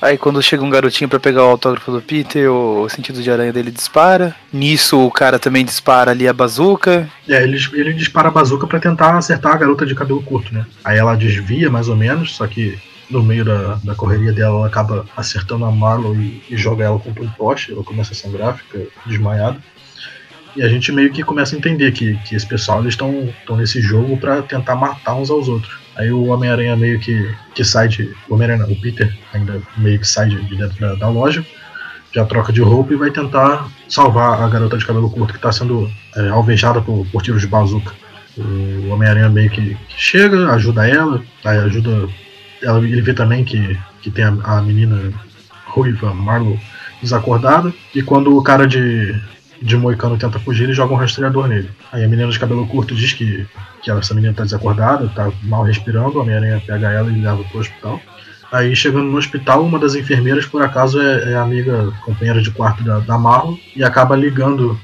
[0.00, 3.52] Aí quando chega um garotinho para pegar o autógrafo do Peter, o, sentido de aranha
[3.52, 4.34] dele dispara.
[4.52, 7.08] Nisso o cara também dispara ali a bazuca.
[7.28, 10.64] É, ele, ele dispara a bazuca para tentar acertar a garota de cabelo curto, né?
[10.82, 12.78] Aí ela desvia mais ou menos, só que
[13.10, 16.98] no meio da, da correria dela ela acaba acertando a Marlon e, e joga ela
[16.98, 19.58] contra um poste, ela começa a sangrar, fica desmaiada.
[20.56, 23.80] E a gente meio que começa a entender que, que esse pessoal eles estão nesse
[23.80, 25.79] jogo para tentar matar uns aos outros.
[25.96, 28.14] Aí o Homem-Aranha meio que, que sai de.
[28.28, 31.44] O Homem-Aranha, o Peter ainda meio que sai de, de dentro da, da, loja,
[32.12, 35.52] já troca de roupa e vai tentar salvar a garota de cabelo curto que está
[35.52, 37.92] sendo é, alvejada por, por tiros de bazuca.
[38.38, 42.08] O Homem-Aranha meio que, que, chega, ajuda ela, ajuda.
[42.62, 45.12] Ela, ele vê também que, que tem a, a menina
[45.66, 46.58] ruiva, Marlo,
[47.02, 47.72] desacordada.
[47.94, 49.14] E quando o cara de,
[49.60, 51.70] de Moicano tenta fugir, ele joga um rastreador nele.
[51.92, 53.46] Aí a menina de cabelo curto diz que,
[53.82, 57.60] que essa menina tá desacordada, tá mal respirando, a Homem-Aranha pega ela e leva pro
[57.60, 58.00] hospital.
[58.52, 62.82] Aí chegando no hospital, uma das enfermeiras, por acaso, é, é amiga, companheira de quarto
[62.82, 64.78] da, da Marlon, e acaba ligando,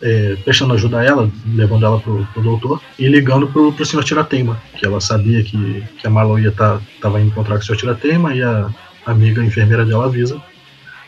[0.00, 4.04] é, prestando ajuda a ela, levando ela pro, pro doutor, e ligando pro, pro Sr.
[4.04, 7.66] Tiratema, que ela sabia que, que a Marlon ia tá, tava indo encontrar com o
[7.66, 7.76] Sr.
[7.76, 8.70] Tiratema, e a
[9.04, 10.40] amiga a enfermeira dela avisa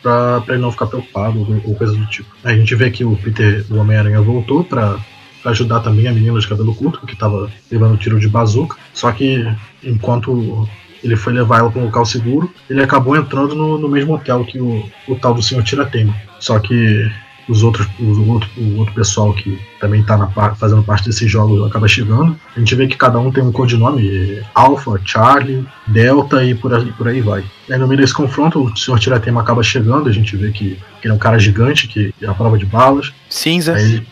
[0.02, 2.28] pra, pra ele não ficar preocupado ou, ou coisa do tipo.
[2.44, 4.98] Aí a gente vê que o Peter, o Homem-Aranha, voltou pra,
[5.42, 8.76] pra ajudar também a menina de cabelo curto, que tava levando tiro de bazuca.
[8.94, 9.46] Só que
[9.83, 10.68] enquanto
[11.02, 14.44] ele foi levar ela para um local seguro, ele acabou entrando no, no mesmo hotel
[14.44, 16.14] que o, o tal do senhor Tiratema.
[16.38, 17.11] Só que
[17.48, 21.88] os outros, o outro, o outro pessoal que também está fazendo parte desses jogos acaba
[21.88, 22.38] chegando.
[22.57, 26.92] A gente vê que cada um tem um codinome: Alpha, Charlie, Delta e por aí,
[26.92, 27.44] por aí vai.
[27.70, 28.98] Aí no meio desse confronto, o Sr.
[28.98, 30.09] Tiratema acaba chegando.
[30.09, 32.66] A gente vê que, que ele é um cara gigante, que é a prova de
[32.66, 33.12] balas.
[33.28, 33.74] Cinza.
[33.74, 34.12] Aí, é.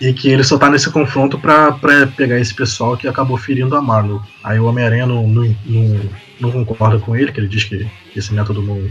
[0.00, 3.76] E que ele só tá nesse confronto pra, pra pegar esse pessoal que acabou ferindo
[3.76, 4.22] a Marlow.
[4.42, 8.32] Aí o Homem-Aranha não, não, não, não, concorda com ele, que ele diz que esse
[8.32, 8.88] método não,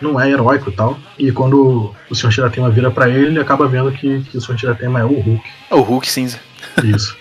[0.00, 0.96] não é heróico e tal.
[1.18, 2.30] E quando o Sr.
[2.30, 4.54] Tiratema vira para ele, ele acaba vendo que, que o Sr.
[4.54, 5.50] Tiratema é o Hulk.
[5.68, 6.38] É o Hulk cinza.
[6.84, 7.16] Isso.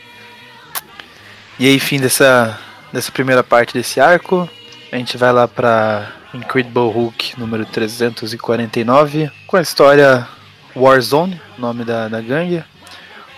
[1.58, 2.60] e aí, fim dessa,
[2.94, 4.48] dessa primeira parte desse arco,
[4.92, 10.28] a gente vai lá pra Incredible Hulk número 349, com a história
[10.76, 12.64] Warzone, nome da, da gangue.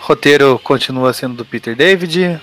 [0.00, 2.40] O roteiro continua sendo do Peter David,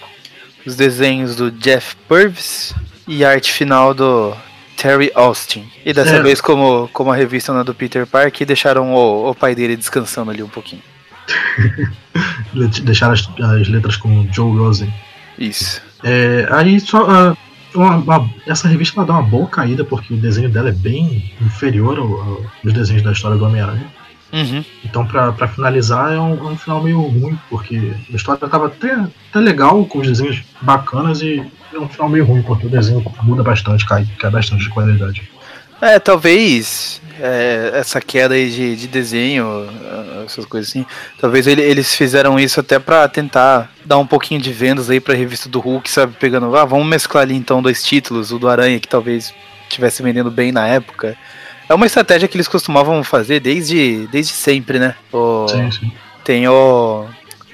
[0.65, 2.73] os desenhos do Jeff Purvis
[3.08, 4.36] e a arte final do
[4.77, 5.69] Terry Austin.
[5.86, 6.21] E dessa é.
[6.23, 9.75] vez, como, como a revista não é do Peter Parker, deixaram o, o pai dele
[9.75, 10.82] descansando ali um pouquinho.
[12.84, 14.91] deixaram as, as, letras com Joe Rosen.
[15.38, 15.82] Isso.
[16.04, 17.32] É, aí só.
[17.32, 17.38] Uh,
[17.73, 21.97] uma, uma, essa revista dá uma boa caída porque o desenho dela é bem inferior
[21.97, 23.88] ao, aos desenhos da história do Homem-Aranha.
[24.34, 24.63] Uhum.
[24.84, 28.94] Então, pra, finalizar, é um, é um, final meio ruim, porque a história tava até,
[28.94, 33.04] até legal, com os desenhos bacanas, e é um final meio ruim, porque o desenho
[33.24, 35.30] muda bastante, cai, cai bastante de qualidade.
[35.82, 39.67] É, talvez é, essa queda aí de, de desenho,
[40.24, 40.86] essas coisas assim,
[41.20, 45.15] talvez ele, eles fizeram isso até para tentar dar um pouquinho de vendas aí pra
[45.15, 46.15] revista do Hulk, sabe?
[46.20, 49.34] Pegando, ah, vamos mesclar ali então dois títulos, o do Aranha que talvez
[49.67, 51.17] estivesse vendendo bem na época,
[51.72, 54.94] é uma estratégia que eles costumavam fazer desde, desde sempre, né?
[55.12, 55.92] O, sim, sim.
[56.22, 57.08] Tem o.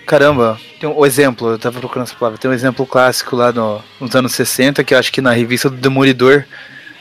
[0.07, 2.39] Caramba, tem o exemplo, eu tava procurando essa palavra.
[2.39, 5.69] Tem um exemplo clássico lá no, nos anos 60, que eu acho que na revista
[5.69, 6.45] do Demolidor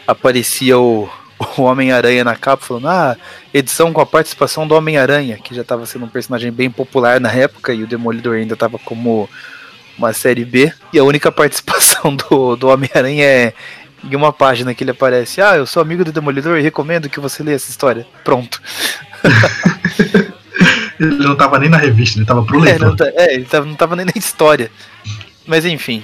[0.06, 1.08] aparecia o,
[1.56, 3.16] o Homem-Aranha na capa, falando: Ah,
[3.54, 7.32] edição com a participação do Homem-Aranha, que já estava sendo um personagem bem popular na
[7.32, 9.26] época, e o Demolidor ainda estava como
[9.96, 10.70] uma série B.
[10.92, 13.54] E a única participação do, do Homem-Aranha é
[14.10, 17.20] em uma página que ele aparece, ah, eu sou amigo do Demolidor e recomendo que
[17.20, 18.06] você leia essa história.
[18.24, 18.60] Pronto.
[20.98, 22.86] ele não tava nem na revista, ele tava pro é, leitor.
[22.86, 24.70] É, não, tá, é ele tava, não tava nem na história.
[25.46, 26.02] Mas enfim.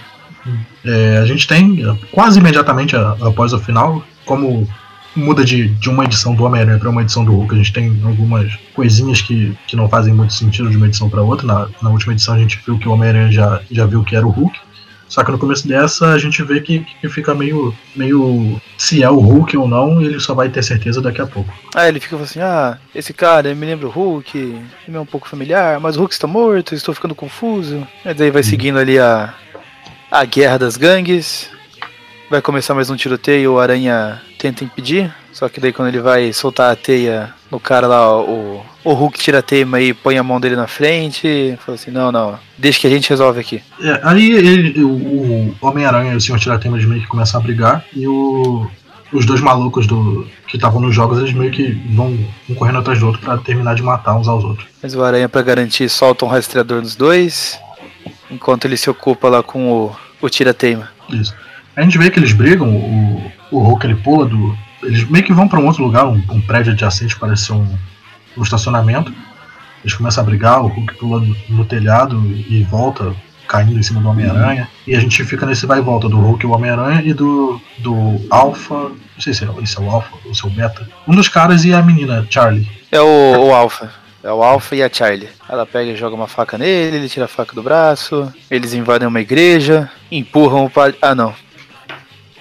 [0.85, 4.69] É, a gente tem, quase imediatamente após o final, como
[5.15, 8.01] muda de, de uma edição do Homem-Aranha para uma edição do Hulk, a gente tem
[8.05, 11.47] algumas coisinhas que, que não fazem muito sentido de uma edição para outra.
[11.47, 14.27] Na, na última edição a gente viu que o Homem-Aranha já, já viu que era
[14.27, 14.59] o Hulk.
[15.13, 18.59] Só que no começo dessa a gente vê que, que fica meio, meio.
[18.79, 21.53] Se é o Hulk ou não, ele só vai ter certeza daqui a pouco.
[21.75, 25.29] Ah, ele fica assim: ah, esse cara me lembra o Hulk, ele é um pouco
[25.29, 27.87] familiar, mas o Hulk está morto, estou ficando confuso.
[28.07, 29.35] E daí vai seguindo ali a,
[30.11, 31.51] a guerra das gangues.
[32.31, 35.15] Vai começar mais um tiroteio, o Aranha tenta impedir.
[35.31, 39.19] Só que daí quando ele vai soltar a teia no cara lá, o, o Hulk
[39.19, 41.57] tira a teia e põe a mão dele na frente.
[41.65, 43.63] Fala assim, não, não, deixa que a gente resolve aqui.
[43.81, 47.85] É, aí ele, o, o Homem-Aranha e o Senhor Tiratema meio que começam a brigar
[47.95, 48.69] e o,
[49.13, 52.19] os dois malucos do, que estavam nos jogos, eles meio que vão
[52.49, 54.67] um correndo atrás do outro para terminar de matar uns aos outros.
[54.83, 57.59] Mas o Aranha, para garantir, solta um rastreador nos dois,
[58.31, 60.89] enquanto ele se ocupa lá com o, o Tirateima.
[61.11, 61.35] Isso.
[61.77, 65.33] A gente vê que eles brigam, o, o Hulk ele pula do, eles meio que
[65.33, 67.67] vão para um outro lugar, um, um, prédio adjacente, parece ser um,
[68.37, 69.13] um estacionamento.
[69.83, 73.15] Eles começam a brigar, o Hulk pula no, no telhado e volta
[73.49, 74.63] caindo em cima do Homem-Aranha.
[74.63, 74.93] Uhum.
[74.93, 77.61] E a gente fica nesse vai e volta do Hulk e o Homem-Aranha e do,
[77.79, 78.75] do Alpha.
[78.75, 80.89] Não sei se é, esse é o Alpha ou se é o Beta.
[81.07, 82.67] Um dos caras e a menina, Charlie.
[82.91, 83.91] É o, o Alpha.
[84.25, 85.29] É o Alpha e a Charlie.
[85.49, 88.33] Ela pega e joga uma faca nele, ele tira a faca do braço.
[88.51, 90.97] Eles invadem uma igreja, empurram o padre.
[91.03, 91.35] Ah, não.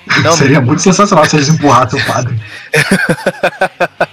[0.23, 2.39] Não, Seria muito sensacional se eles empurrassem o padre.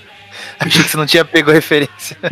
[0.59, 2.17] Achei que você não tinha pego a referência.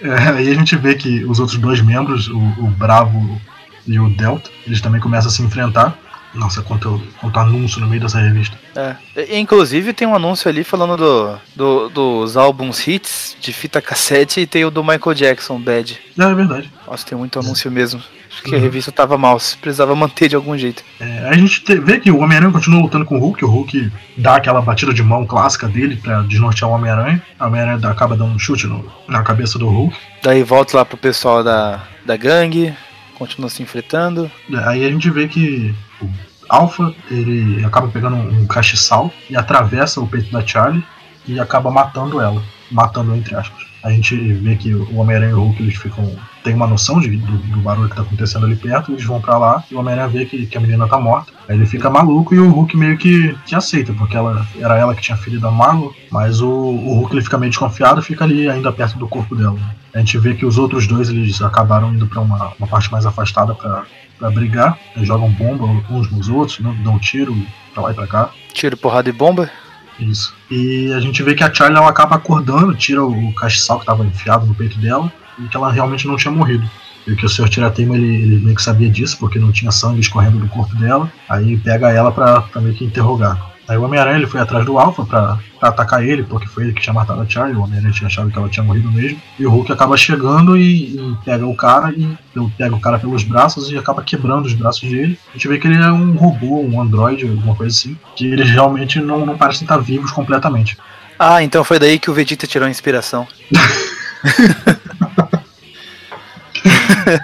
[0.00, 3.40] é, aí a gente vê que os outros dois membros, o, o Bravo
[3.86, 5.98] e o Delta, eles também começam a se enfrentar.
[6.34, 8.56] Nossa, quanto, quanto anúncio no meio dessa revista.
[8.74, 9.38] É.
[9.38, 14.46] Inclusive tem um anúncio ali falando do, do, dos álbuns hits de fita cassete e
[14.46, 16.00] tem o do Michael Jackson, Bad.
[16.18, 16.72] É, é verdade.
[16.86, 18.02] Nossa, tem muito anúncio mesmo.
[18.32, 20.82] Acho que a revista tava mal, precisava manter de algum jeito.
[20.98, 23.92] É, a gente te, vê que o Homem-Aranha continua lutando com o Hulk, o Hulk
[24.16, 27.22] dá aquela batida de mão clássica dele pra desnortear o Homem-Aranha.
[27.38, 29.94] O Homem-Aranha acaba dando um chute no, na cabeça do Hulk.
[30.22, 32.74] Daí volta lá pro pessoal da, da gangue,
[33.18, 34.30] continua se enfrentando.
[34.50, 36.08] É, aí a gente vê que o
[36.48, 40.82] Alpha ele acaba pegando um, um castiçal e atravessa o peito da Charlie
[41.26, 42.42] e acaba matando ela.
[42.70, 46.16] Matando entre aspas a gente vê que o Homem-Aranha e o Hulk eles ficam.
[46.42, 49.38] Tem uma noção de, do, do, barulho que tá acontecendo ali perto, eles vão para
[49.38, 51.32] lá e o Homem-Aranha vê que, que, a menina tá morta.
[51.48, 54.94] Aí ele fica maluco e o Hulk meio que, que aceita, porque ela era ela
[54.94, 58.24] que tinha ferido a Marlo, mas o, o Hulk ele fica meio desconfiado e fica
[58.24, 59.58] ali ainda perto do corpo dela.
[59.94, 63.06] A gente vê que os outros dois eles acabaram indo para uma, uma parte mais
[63.06, 63.84] afastada para
[64.18, 66.72] para brigar, eles jogam bomba uns nos outros, né?
[66.84, 67.36] dão tiro
[67.74, 68.30] pra lá e pra cá.
[68.52, 69.50] Tiro, porrada e bomba?
[69.98, 70.32] Isso.
[70.48, 74.04] E a gente vê que a Charlie ela acaba acordando, tira o castiçal que estava
[74.04, 76.68] enfiado no peito dela e que ela realmente não tinha morrido.
[77.06, 77.48] E que o Sr.
[77.48, 81.10] Tirateima ele, ele meio que sabia disso, porque não tinha sangue escorrendo do corpo dela.
[81.28, 83.52] Aí pega ela pra, pra meio que interrogar.
[83.68, 86.72] Aí o Homem-Aranha ele foi atrás do Alpha pra, pra, atacar ele, porque foi ele
[86.72, 87.56] que tinha matado a Charlie.
[87.56, 89.20] O Homem-Aranha tinha achado que ela tinha morrido mesmo.
[89.38, 92.16] E o Hulk acaba chegando e, e, pega o cara e
[92.58, 95.18] pega o cara pelos braços e acaba quebrando os braços dele.
[95.30, 97.96] A gente vê que ele é um robô, um androide, alguma coisa assim.
[98.16, 100.76] Que eles realmente não, não parecem estar vivos completamente.
[101.18, 103.26] Ah, então foi daí que o Vegeta tirou a inspiração.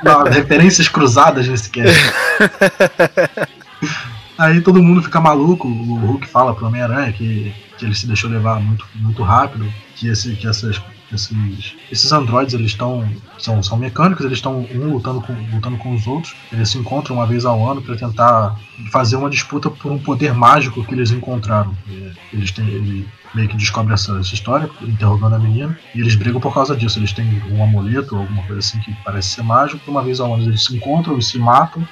[0.02, 1.98] Não, referências cruzadas nesse cast.
[4.38, 8.30] Aí todo mundo fica maluco, o Hulk fala pro Homem-Aranha que, que ele se deixou
[8.30, 10.80] levar muito, muito rápido, que, esse, que essas,
[11.12, 13.04] esses, esses androides eles estão
[13.36, 17.16] são, são mecânicos, eles estão um lutando com, lutando com os outros, eles se encontram
[17.16, 18.56] uma vez ao ano para tentar
[18.92, 21.74] fazer uma disputa por um poder mágico que eles encontraram.
[22.32, 26.40] Eles têm, ele meio que descobre essa, essa história, interrogando a menina, e eles brigam
[26.40, 26.98] por causa disso.
[26.98, 30.34] Eles têm um amuleto ou alguma coisa assim que parece ser mágico, uma vez ao
[30.34, 31.86] ano eles se encontram e se matam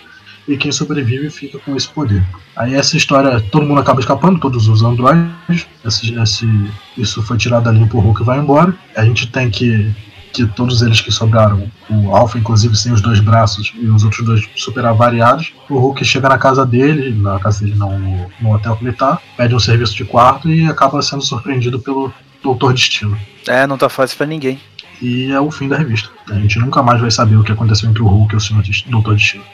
[0.49, 2.23] e quem sobrevive fica com esse poder.
[2.55, 7.69] Aí essa história, todo mundo acaba escapando, todos os androides, esse, esse, isso foi tirado
[7.69, 8.75] ali pro Hulk e vai embora.
[8.97, 9.93] A gente tem que,
[10.37, 14.25] que todos eles que sobraram, o Alpha inclusive sem os dois braços e os outros
[14.25, 18.55] dois super avariados, o Hulk chega na casa dele, na casa dele não, no, no
[18.55, 22.75] hotel que ele tá, pede um serviço de quarto e acaba sendo surpreendido pelo Doutor
[22.75, 23.19] Destino.
[23.47, 24.61] É, não tá fácil para ninguém.
[25.01, 26.11] E é o fim da revista.
[26.31, 28.63] A gente nunca mais vai saber o que aconteceu entre o Hulk e o Senhor
[28.87, 29.45] Doutor Destino.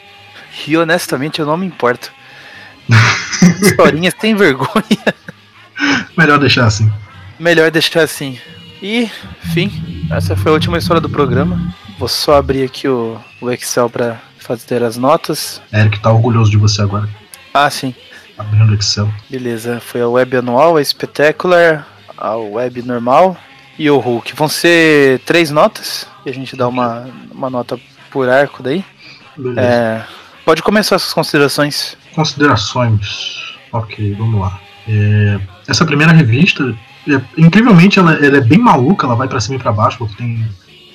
[0.67, 2.13] E honestamente eu não me importo.
[3.63, 5.15] Historinha sem vergonha.
[6.17, 6.91] Melhor deixar assim.
[7.39, 8.39] Melhor deixar assim.
[8.83, 9.09] E,
[9.55, 9.71] fim,
[10.11, 11.73] essa foi a última história do programa.
[11.99, 15.63] Vou só abrir aqui o, o Excel para fazer as notas.
[15.73, 17.09] Eric tá orgulhoso de você agora.
[17.55, 17.95] Ah, sim.
[18.37, 19.09] Abrindo o Excel.
[19.31, 21.87] Beleza, foi a web anual, a Spectacular,
[22.19, 23.37] a web normal
[23.79, 24.35] e o Hulk.
[24.35, 27.79] Vão ser três notas e a gente dá uma, uma nota
[28.11, 28.85] por arco daí.
[29.37, 29.61] Beleza.
[29.61, 30.05] É,
[30.45, 31.97] Pode começar suas considerações.
[32.15, 33.55] Considerações.
[33.71, 34.61] Ok, vamos lá.
[34.89, 36.75] É, essa primeira revista,
[37.09, 40.17] é, incrivelmente, ela, ela, é bem maluca, ela vai para cima e para baixo, porque
[40.17, 40.47] tem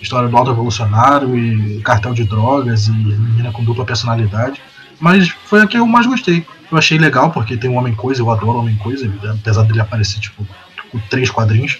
[0.01, 4.61] história do alto evolucionário e cartel de drogas e menina com dupla personalidade.
[4.99, 6.45] Mas foi a que eu mais gostei.
[6.71, 10.19] Eu achei legal, porque tem o Homem Coisa, eu adoro Homem Coisa, apesar dele aparecer,
[10.19, 10.45] tipo,
[10.91, 11.79] com três quadrinhos.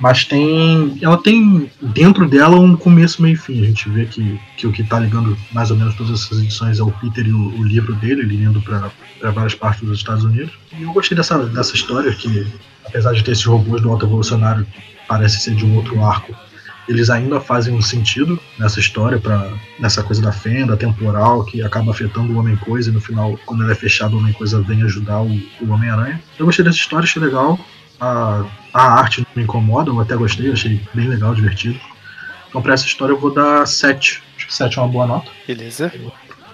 [0.00, 0.96] Mas tem.
[1.02, 3.62] Ela tem dentro dela um começo, meio e fim.
[3.62, 6.78] A gente vê que, que o que está ligando mais ou menos todas essas edições
[6.78, 8.90] é o Peter e o, o livro dele, ele indo para
[9.32, 10.52] várias partes dos Estados Unidos.
[10.78, 12.46] E eu gostei dessa, dessa história, que
[12.88, 16.34] apesar de ter esses robôs do alto evolucionário que parece ser de um outro arco,
[16.88, 21.90] eles ainda fazem um sentido nessa história, para nessa coisa da fenda temporal que acaba
[21.90, 25.30] afetando o Homem-Coisa e no final, quando ela é fechada, o Homem-Coisa vem ajudar o,
[25.60, 26.20] o Homem-Aranha.
[26.38, 27.58] Eu gostei dessa história, achei legal.
[28.00, 31.78] A, a arte não me incomoda, eu até gostei, achei bem legal, divertido.
[32.48, 34.22] Então pra essa história eu vou dar 7.
[34.36, 35.30] Acho que 7 é uma boa nota.
[35.46, 35.92] Beleza.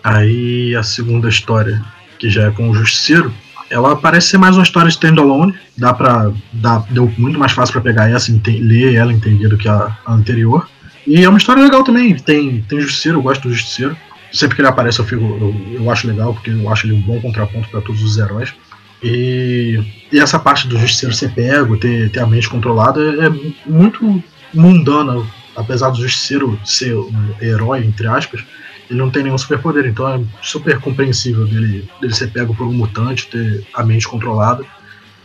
[0.03, 1.81] Aí a segunda história,
[2.19, 3.33] que já é com o Justiceiro,
[3.75, 5.53] ela parece ser mais uma história standalone.
[5.77, 6.31] Dá pra.
[6.53, 10.15] Dá, deu muito mais fácil para pegar essa, ler ela entender do que a, a,
[10.15, 10.69] anterior.
[11.05, 12.15] E é uma história legal também.
[12.15, 13.97] Tem, tem Justiceiro, eu gosto do Justiceiro.
[14.33, 17.01] Sempre que ele aparece eu, fico, eu, eu acho legal, porque eu acho ele um
[17.01, 18.55] bom contraponto para todos os heróis.
[19.03, 19.81] E,
[20.13, 23.29] e, essa parte do justiceiro ser pego, ter, ter a mente controlada, é
[23.69, 25.27] muito mundana.
[25.57, 28.45] Apesar do justiceiro ser um herói, entre aspas,
[28.91, 32.73] ele não tem nenhum superpoder, então é super compreensível dele, dele ser pego por um
[32.73, 34.65] mutante, ter a mente controlada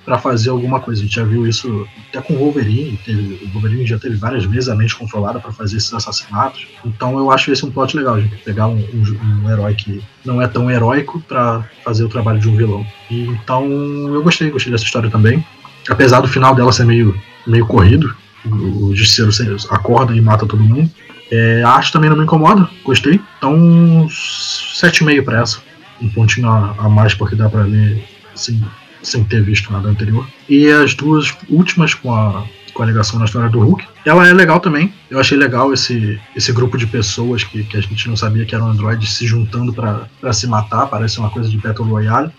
[0.05, 1.01] para fazer alguma coisa.
[1.01, 2.99] A gente já viu isso até com o Wolverine.
[3.05, 6.67] Teve, o Wolverine já teve várias vezes a mente controlada para fazer esses assassinatos.
[6.83, 10.41] Então eu acho esse um plot legal, gente pegar um, um, um herói que não
[10.41, 12.85] é tão heróico para fazer o trabalho de um vilão.
[13.11, 15.45] E, então eu gostei, gostei dessa história também.
[15.87, 20.89] Apesar do final dela ser meio, meio corrido, o Justiceiro acorda e mata todo mundo.
[21.31, 23.19] É, a arte também não me incomoda, gostei.
[23.37, 25.59] Então, 7,5 para essa.
[26.01, 28.03] Um pontinho a, a mais, porque dá para ler
[28.33, 28.61] assim,
[29.03, 30.27] sem ter visto nada anterior.
[30.47, 33.85] E as duas últimas com a, com a ligação na história do Hulk.
[34.05, 34.93] Ela é legal também.
[35.09, 38.55] Eu achei legal esse, esse grupo de pessoas que, que a gente não sabia que
[38.55, 40.87] eram androides se juntando para se matar.
[40.87, 42.31] Parece uma coisa de Battle Royale.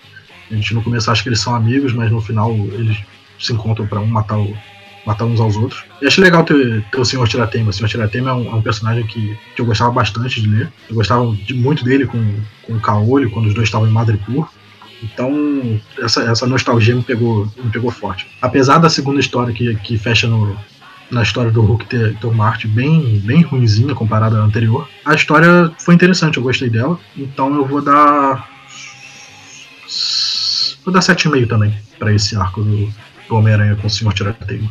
[0.50, 2.98] A gente no começo acha que eles são amigos, mas no final eles
[3.38, 4.56] se encontram para um matar, o,
[5.06, 5.84] matar uns aos outros.
[6.00, 7.26] E achei legal ter, ter o Sr.
[7.28, 7.70] Tiratema.
[7.70, 7.88] O Sr.
[7.88, 10.72] Tiratema é um, é um, personagem que, que eu gostava bastante de ler.
[10.88, 14.48] Eu gostava de, muito dele com, com o Caolho, quando os dois estavam em Madripoor.
[15.02, 18.26] Então, essa, essa nostalgia me pegou, me pegou forte.
[18.40, 20.56] Apesar da segunda história que, que fecha no,
[21.10, 25.14] na história do Hulk ter, ter uma arte bem, bem ruinzinha comparada à anterior, a
[25.14, 26.98] história foi interessante, eu gostei dela.
[27.16, 28.48] Então eu vou dar.
[30.84, 32.92] Vou dar 7,5 também para esse arco do,
[33.28, 34.12] do Homem-Aranha com o Sr.
[34.12, 34.70] Tirateima.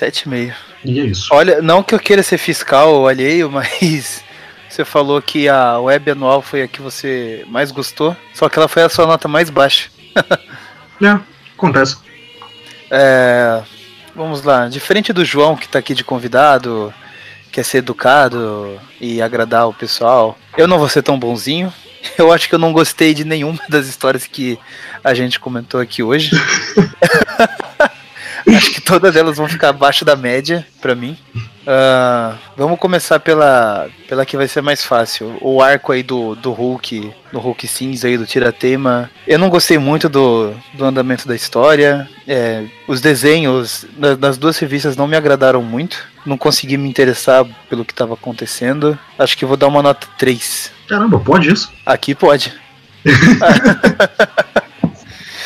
[0.00, 0.54] 7,5.
[0.84, 1.28] E é isso.
[1.32, 4.24] Olha, não que eu queira ser fiscal alheio, mas
[4.68, 8.68] você falou que a web anual foi a que você mais gostou, só que ela
[8.68, 9.90] foi a sua nota mais baixa.
[11.02, 11.18] é,
[11.56, 11.96] acontece.
[12.90, 13.62] É,
[14.14, 16.92] vamos lá, diferente do João que tá aqui de convidado,
[17.52, 21.72] quer ser educado e agradar o pessoal, eu não vou ser tão bonzinho.
[22.16, 24.58] Eu acho que eu não gostei de nenhuma das histórias que
[25.04, 26.30] a gente comentou aqui hoje.
[28.56, 31.16] Acho que todas elas vão ficar abaixo da média para mim.
[31.34, 35.36] Uh, vamos começar pela, pela que vai ser mais fácil.
[35.40, 39.10] O arco aí do, do Hulk, do Hulk cinza aí, do Tiratema.
[39.26, 42.08] Eu não gostei muito do, do andamento da história.
[42.26, 45.98] É, os desenhos das, das duas revistas não me agradaram muito.
[46.24, 48.98] Não consegui me interessar pelo que estava acontecendo.
[49.18, 50.72] Acho que vou dar uma nota 3.
[50.88, 51.70] Caramba, pode isso?
[51.86, 52.52] Aqui pode.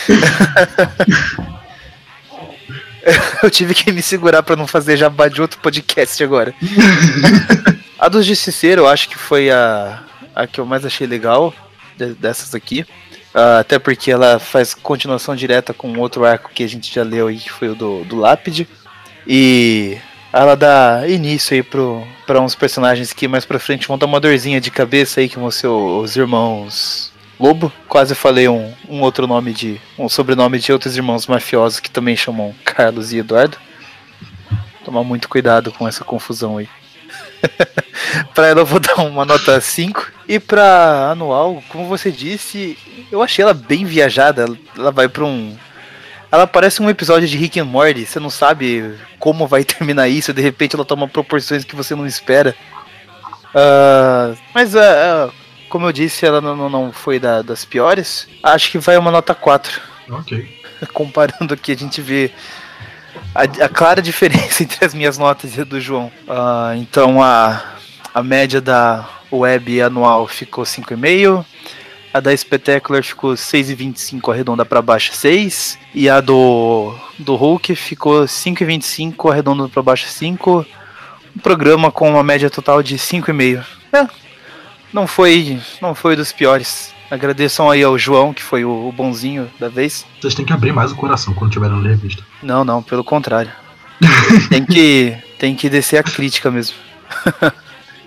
[3.43, 6.55] eu tive que me segurar para não fazer jabá de outro podcast agora.
[7.99, 10.03] a do Justiceiro eu acho que foi a,
[10.35, 11.55] a que eu mais achei legal
[12.19, 12.87] dessas aqui.
[13.35, 17.27] Uh, até porque ela faz continuação direta com outro arco que a gente já leu
[17.27, 18.69] aí, que foi o do, do Lápide.
[19.27, 19.99] E
[20.33, 24.21] ela dá início aí pro, pra uns personagens que mais pra frente vão dar uma
[24.21, 27.73] dorzinha de cabeça aí, que vão ser os irmãos Lobo.
[27.89, 29.81] Quase falei um, um outro nome de.
[29.99, 33.57] um sobrenome de outros irmãos mafiosos que também chamam Carlos e Eduardo.
[34.85, 36.69] Tomar muito cuidado com essa confusão aí.
[38.35, 40.13] pra ela eu vou dar uma nota 5.
[40.29, 42.79] E pra anual, como você disse,
[43.11, 44.47] eu achei ela bem viajada.
[44.77, 45.57] Ela vai pra um.
[46.31, 48.07] Ela parece um episódio de Rick and Morty.
[48.07, 50.33] Você não sabe como vai terminar isso.
[50.33, 52.55] De repente ela toma proporções que você não espera.
[53.55, 55.33] Uh, mas uh,
[55.75, 58.29] como eu disse, ela não, não foi da, das piores.
[58.45, 59.81] Acho que vai uma nota 4.
[60.09, 60.61] Ok.
[60.95, 62.31] Comparando aqui, a gente vê
[63.35, 66.13] a, a, clara diferença entre as minhas notas e a do João.
[66.29, 67.61] Uh, então a,
[68.15, 71.45] a média da web anual ficou 5,5.
[72.13, 75.77] A da Spectacular ficou 6,25 arredonda para baixo 6.
[75.93, 80.65] E a do, do Hulk ficou 5,25 arredonda para baixo 5.
[81.37, 83.65] Um programa com uma média total de 5,5.
[83.93, 84.24] É,
[84.95, 86.95] não foi, não foi dos piores.
[87.11, 90.07] Agradeçam aí ao João, que foi o, o bonzinho da vez.
[90.21, 92.23] Vocês têm que abrir mais o coração quando tiverem ler a revista.
[92.43, 93.51] Não, não, pelo contrário.
[94.49, 96.77] tem que tem que descer a crítica mesmo.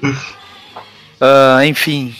[0.02, 2.16] uh, enfim,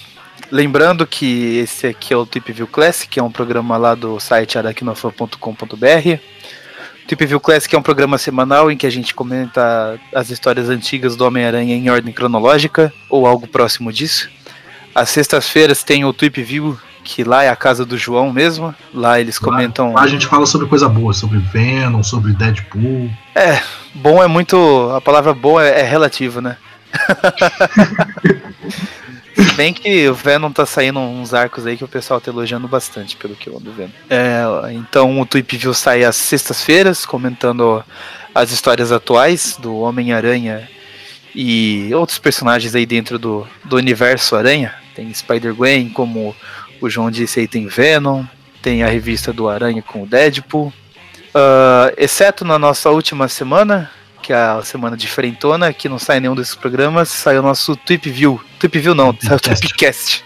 [0.52, 4.20] lembrando que esse aqui é o Tip View Classic, que é um programa lá do
[4.20, 6.20] site aracnofan.com.br.
[7.08, 11.16] Tip View Classic é um programa semanal em que a gente comenta as histórias antigas
[11.16, 14.30] do Homem-Aranha em ordem cronológica, ou algo próximo disso.
[14.98, 18.74] Às sextas-feiras tem o Tweep View, que lá é a casa do João mesmo.
[18.92, 19.94] Lá eles comentam.
[19.94, 23.08] Lá a gente fala sobre coisa boa, sobre Venom, sobre Deadpool.
[23.36, 23.62] É,
[23.94, 24.58] bom é muito.
[24.96, 26.58] A palavra bom é, é relativa, né?
[29.36, 32.68] Se bem que o Venom tá saindo uns arcos aí que o pessoal tá elogiando
[32.68, 33.92] bastante, pelo que eu ando vendo.
[34.10, 34.42] É,
[34.74, 37.84] então o Tweep View sai às sextas-feiras, comentando
[38.34, 40.68] as histórias atuais do Homem-Aranha
[41.40, 44.74] e outros personagens aí dentro do, do universo Aranha.
[44.96, 46.36] Tem Spider-Gwen, como
[46.82, 48.26] o João disse aí, tem Venom,
[48.60, 50.74] tem a revista do Aranha com o Deadpool.
[51.28, 53.92] Uh, exceto na nossa última semana,
[54.24, 58.10] que é a semana diferentona, que não sai nenhum desses programas, sai o nosso Tweep
[58.10, 58.42] View.
[58.60, 60.26] Tweep View não, sai o Tweepcast.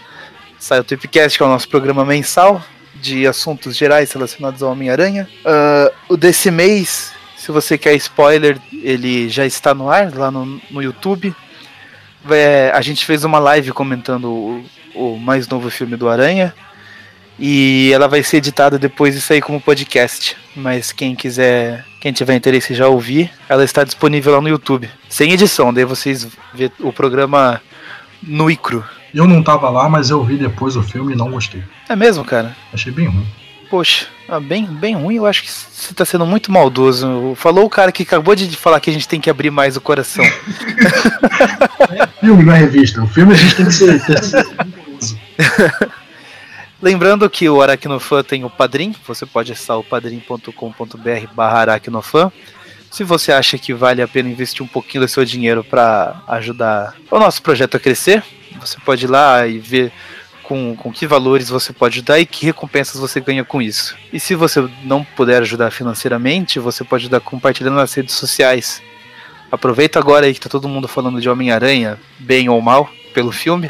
[0.58, 5.28] Sai o Tweepcast, que é o nosso programa mensal de assuntos gerais relacionados ao Homem-Aranha.
[5.44, 7.12] Uh, o desse mês,
[7.42, 11.34] se você quer spoiler, ele já está no ar lá no, no YouTube.
[12.30, 14.64] É, a gente fez uma live comentando o,
[14.94, 16.54] o, mais novo filme do Aranha.
[17.36, 20.36] E ela vai ser editada depois de sair como podcast.
[20.54, 24.88] Mas quem quiser, quem tiver interesse já ouvir, ela está disponível lá no YouTube.
[25.08, 27.60] Sem edição, daí vocês vê o programa
[28.22, 28.84] no icro.
[29.12, 31.64] Eu não tava lá, mas eu vi depois o filme e não gostei.
[31.88, 32.54] É mesmo, cara?
[32.72, 33.26] Achei bem ruim.
[33.72, 37.32] Poxa, ah, bem, bem ruim, eu acho que você tá sendo muito maldoso.
[37.36, 39.80] Falou o cara que acabou de falar que a gente tem que abrir mais o
[39.80, 40.22] coração.
[40.22, 43.02] é filme, não é revista.
[43.02, 44.02] O filme a gente tem que ser.
[46.82, 52.30] Lembrando que o Aracnofan tem o Padrim, você pode acessar o padrim.com.br barra aracnofan.
[52.90, 56.94] Se você acha que vale a pena investir um pouquinho do seu dinheiro para ajudar
[57.10, 58.22] o nosso projeto a crescer,
[58.60, 59.90] você pode ir lá e ver
[60.52, 63.96] com, com que valores você pode ajudar e que recompensas você ganha com isso.
[64.12, 68.82] E se você não puder ajudar financeiramente, você pode ajudar compartilhando nas redes sociais.
[69.50, 73.68] Aproveita agora aí que tá todo mundo falando de Homem-Aranha, bem ou mal, pelo filme.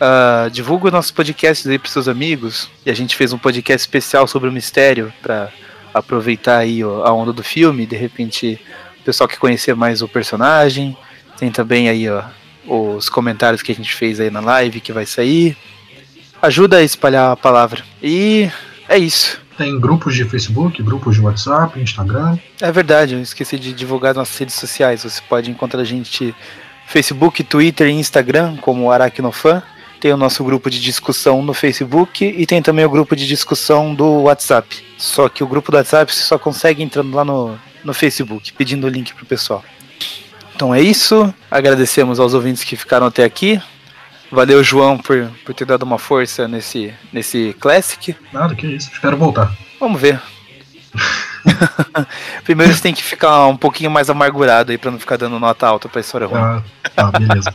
[0.00, 2.70] Uh, divulga o nosso podcast aí para seus amigos.
[2.86, 5.50] E a gente fez um podcast especial sobre o mistério para
[5.92, 8.58] aproveitar aí a onda do filme, de repente
[9.04, 10.96] pessoal que conhecer mais o personagem.
[11.36, 12.24] Tem também aí, ó,
[12.66, 15.54] os comentários que a gente fez aí na live que vai sair.
[16.44, 17.82] Ajuda a espalhar a palavra.
[18.02, 18.50] E
[18.86, 19.40] é isso.
[19.56, 22.36] Tem grupos de Facebook, grupos de WhatsApp, Instagram.
[22.60, 25.04] É verdade, eu esqueci de divulgar nossas redes sociais.
[25.04, 26.34] Você pode encontrar a gente
[26.86, 29.62] Facebook, Twitter e Instagram como Aracnofan.
[29.98, 33.94] Tem o nosso grupo de discussão no Facebook e tem também o grupo de discussão
[33.94, 34.84] do WhatsApp.
[34.98, 38.86] Só que o grupo do WhatsApp você só consegue entrando lá no, no Facebook, pedindo
[38.86, 39.64] o link pro pessoal.
[40.54, 41.32] Então é isso.
[41.50, 43.58] Agradecemos aos ouvintes que ficaram até aqui.
[44.30, 48.16] Valeu, João, por, por ter dado uma força nesse, nesse Classic.
[48.32, 48.90] Nada, que isso.
[48.92, 49.52] Espero voltar.
[49.78, 50.20] Vamos ver.
[52.44, 55.66] Primeiro você tem que ficar um pouquinho mais amargurado aí pra não ficar dando nota
[55.66, 56.40] alta pra história ruim.
[56.40, 56.62] Ah,
[56.94, 57.54] tá, beleza.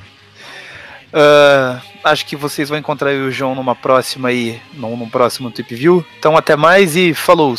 [1.14, 5.74] uh, acho que vocês vão encontrar o João numa próxima aí, num, num próximo Tip
[5.74, 6.06] View.
[6.18, 7.56] Então até mais e falou!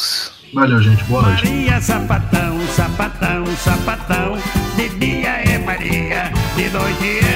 [0.53, 1.05] Valeu, gente.
[1.05, 1.47] Boa noite.
[1.47, 4.39] Maria, sapatão, sapatão, sapatão.
[4.77, 7.30] De dia é Maria, de noite é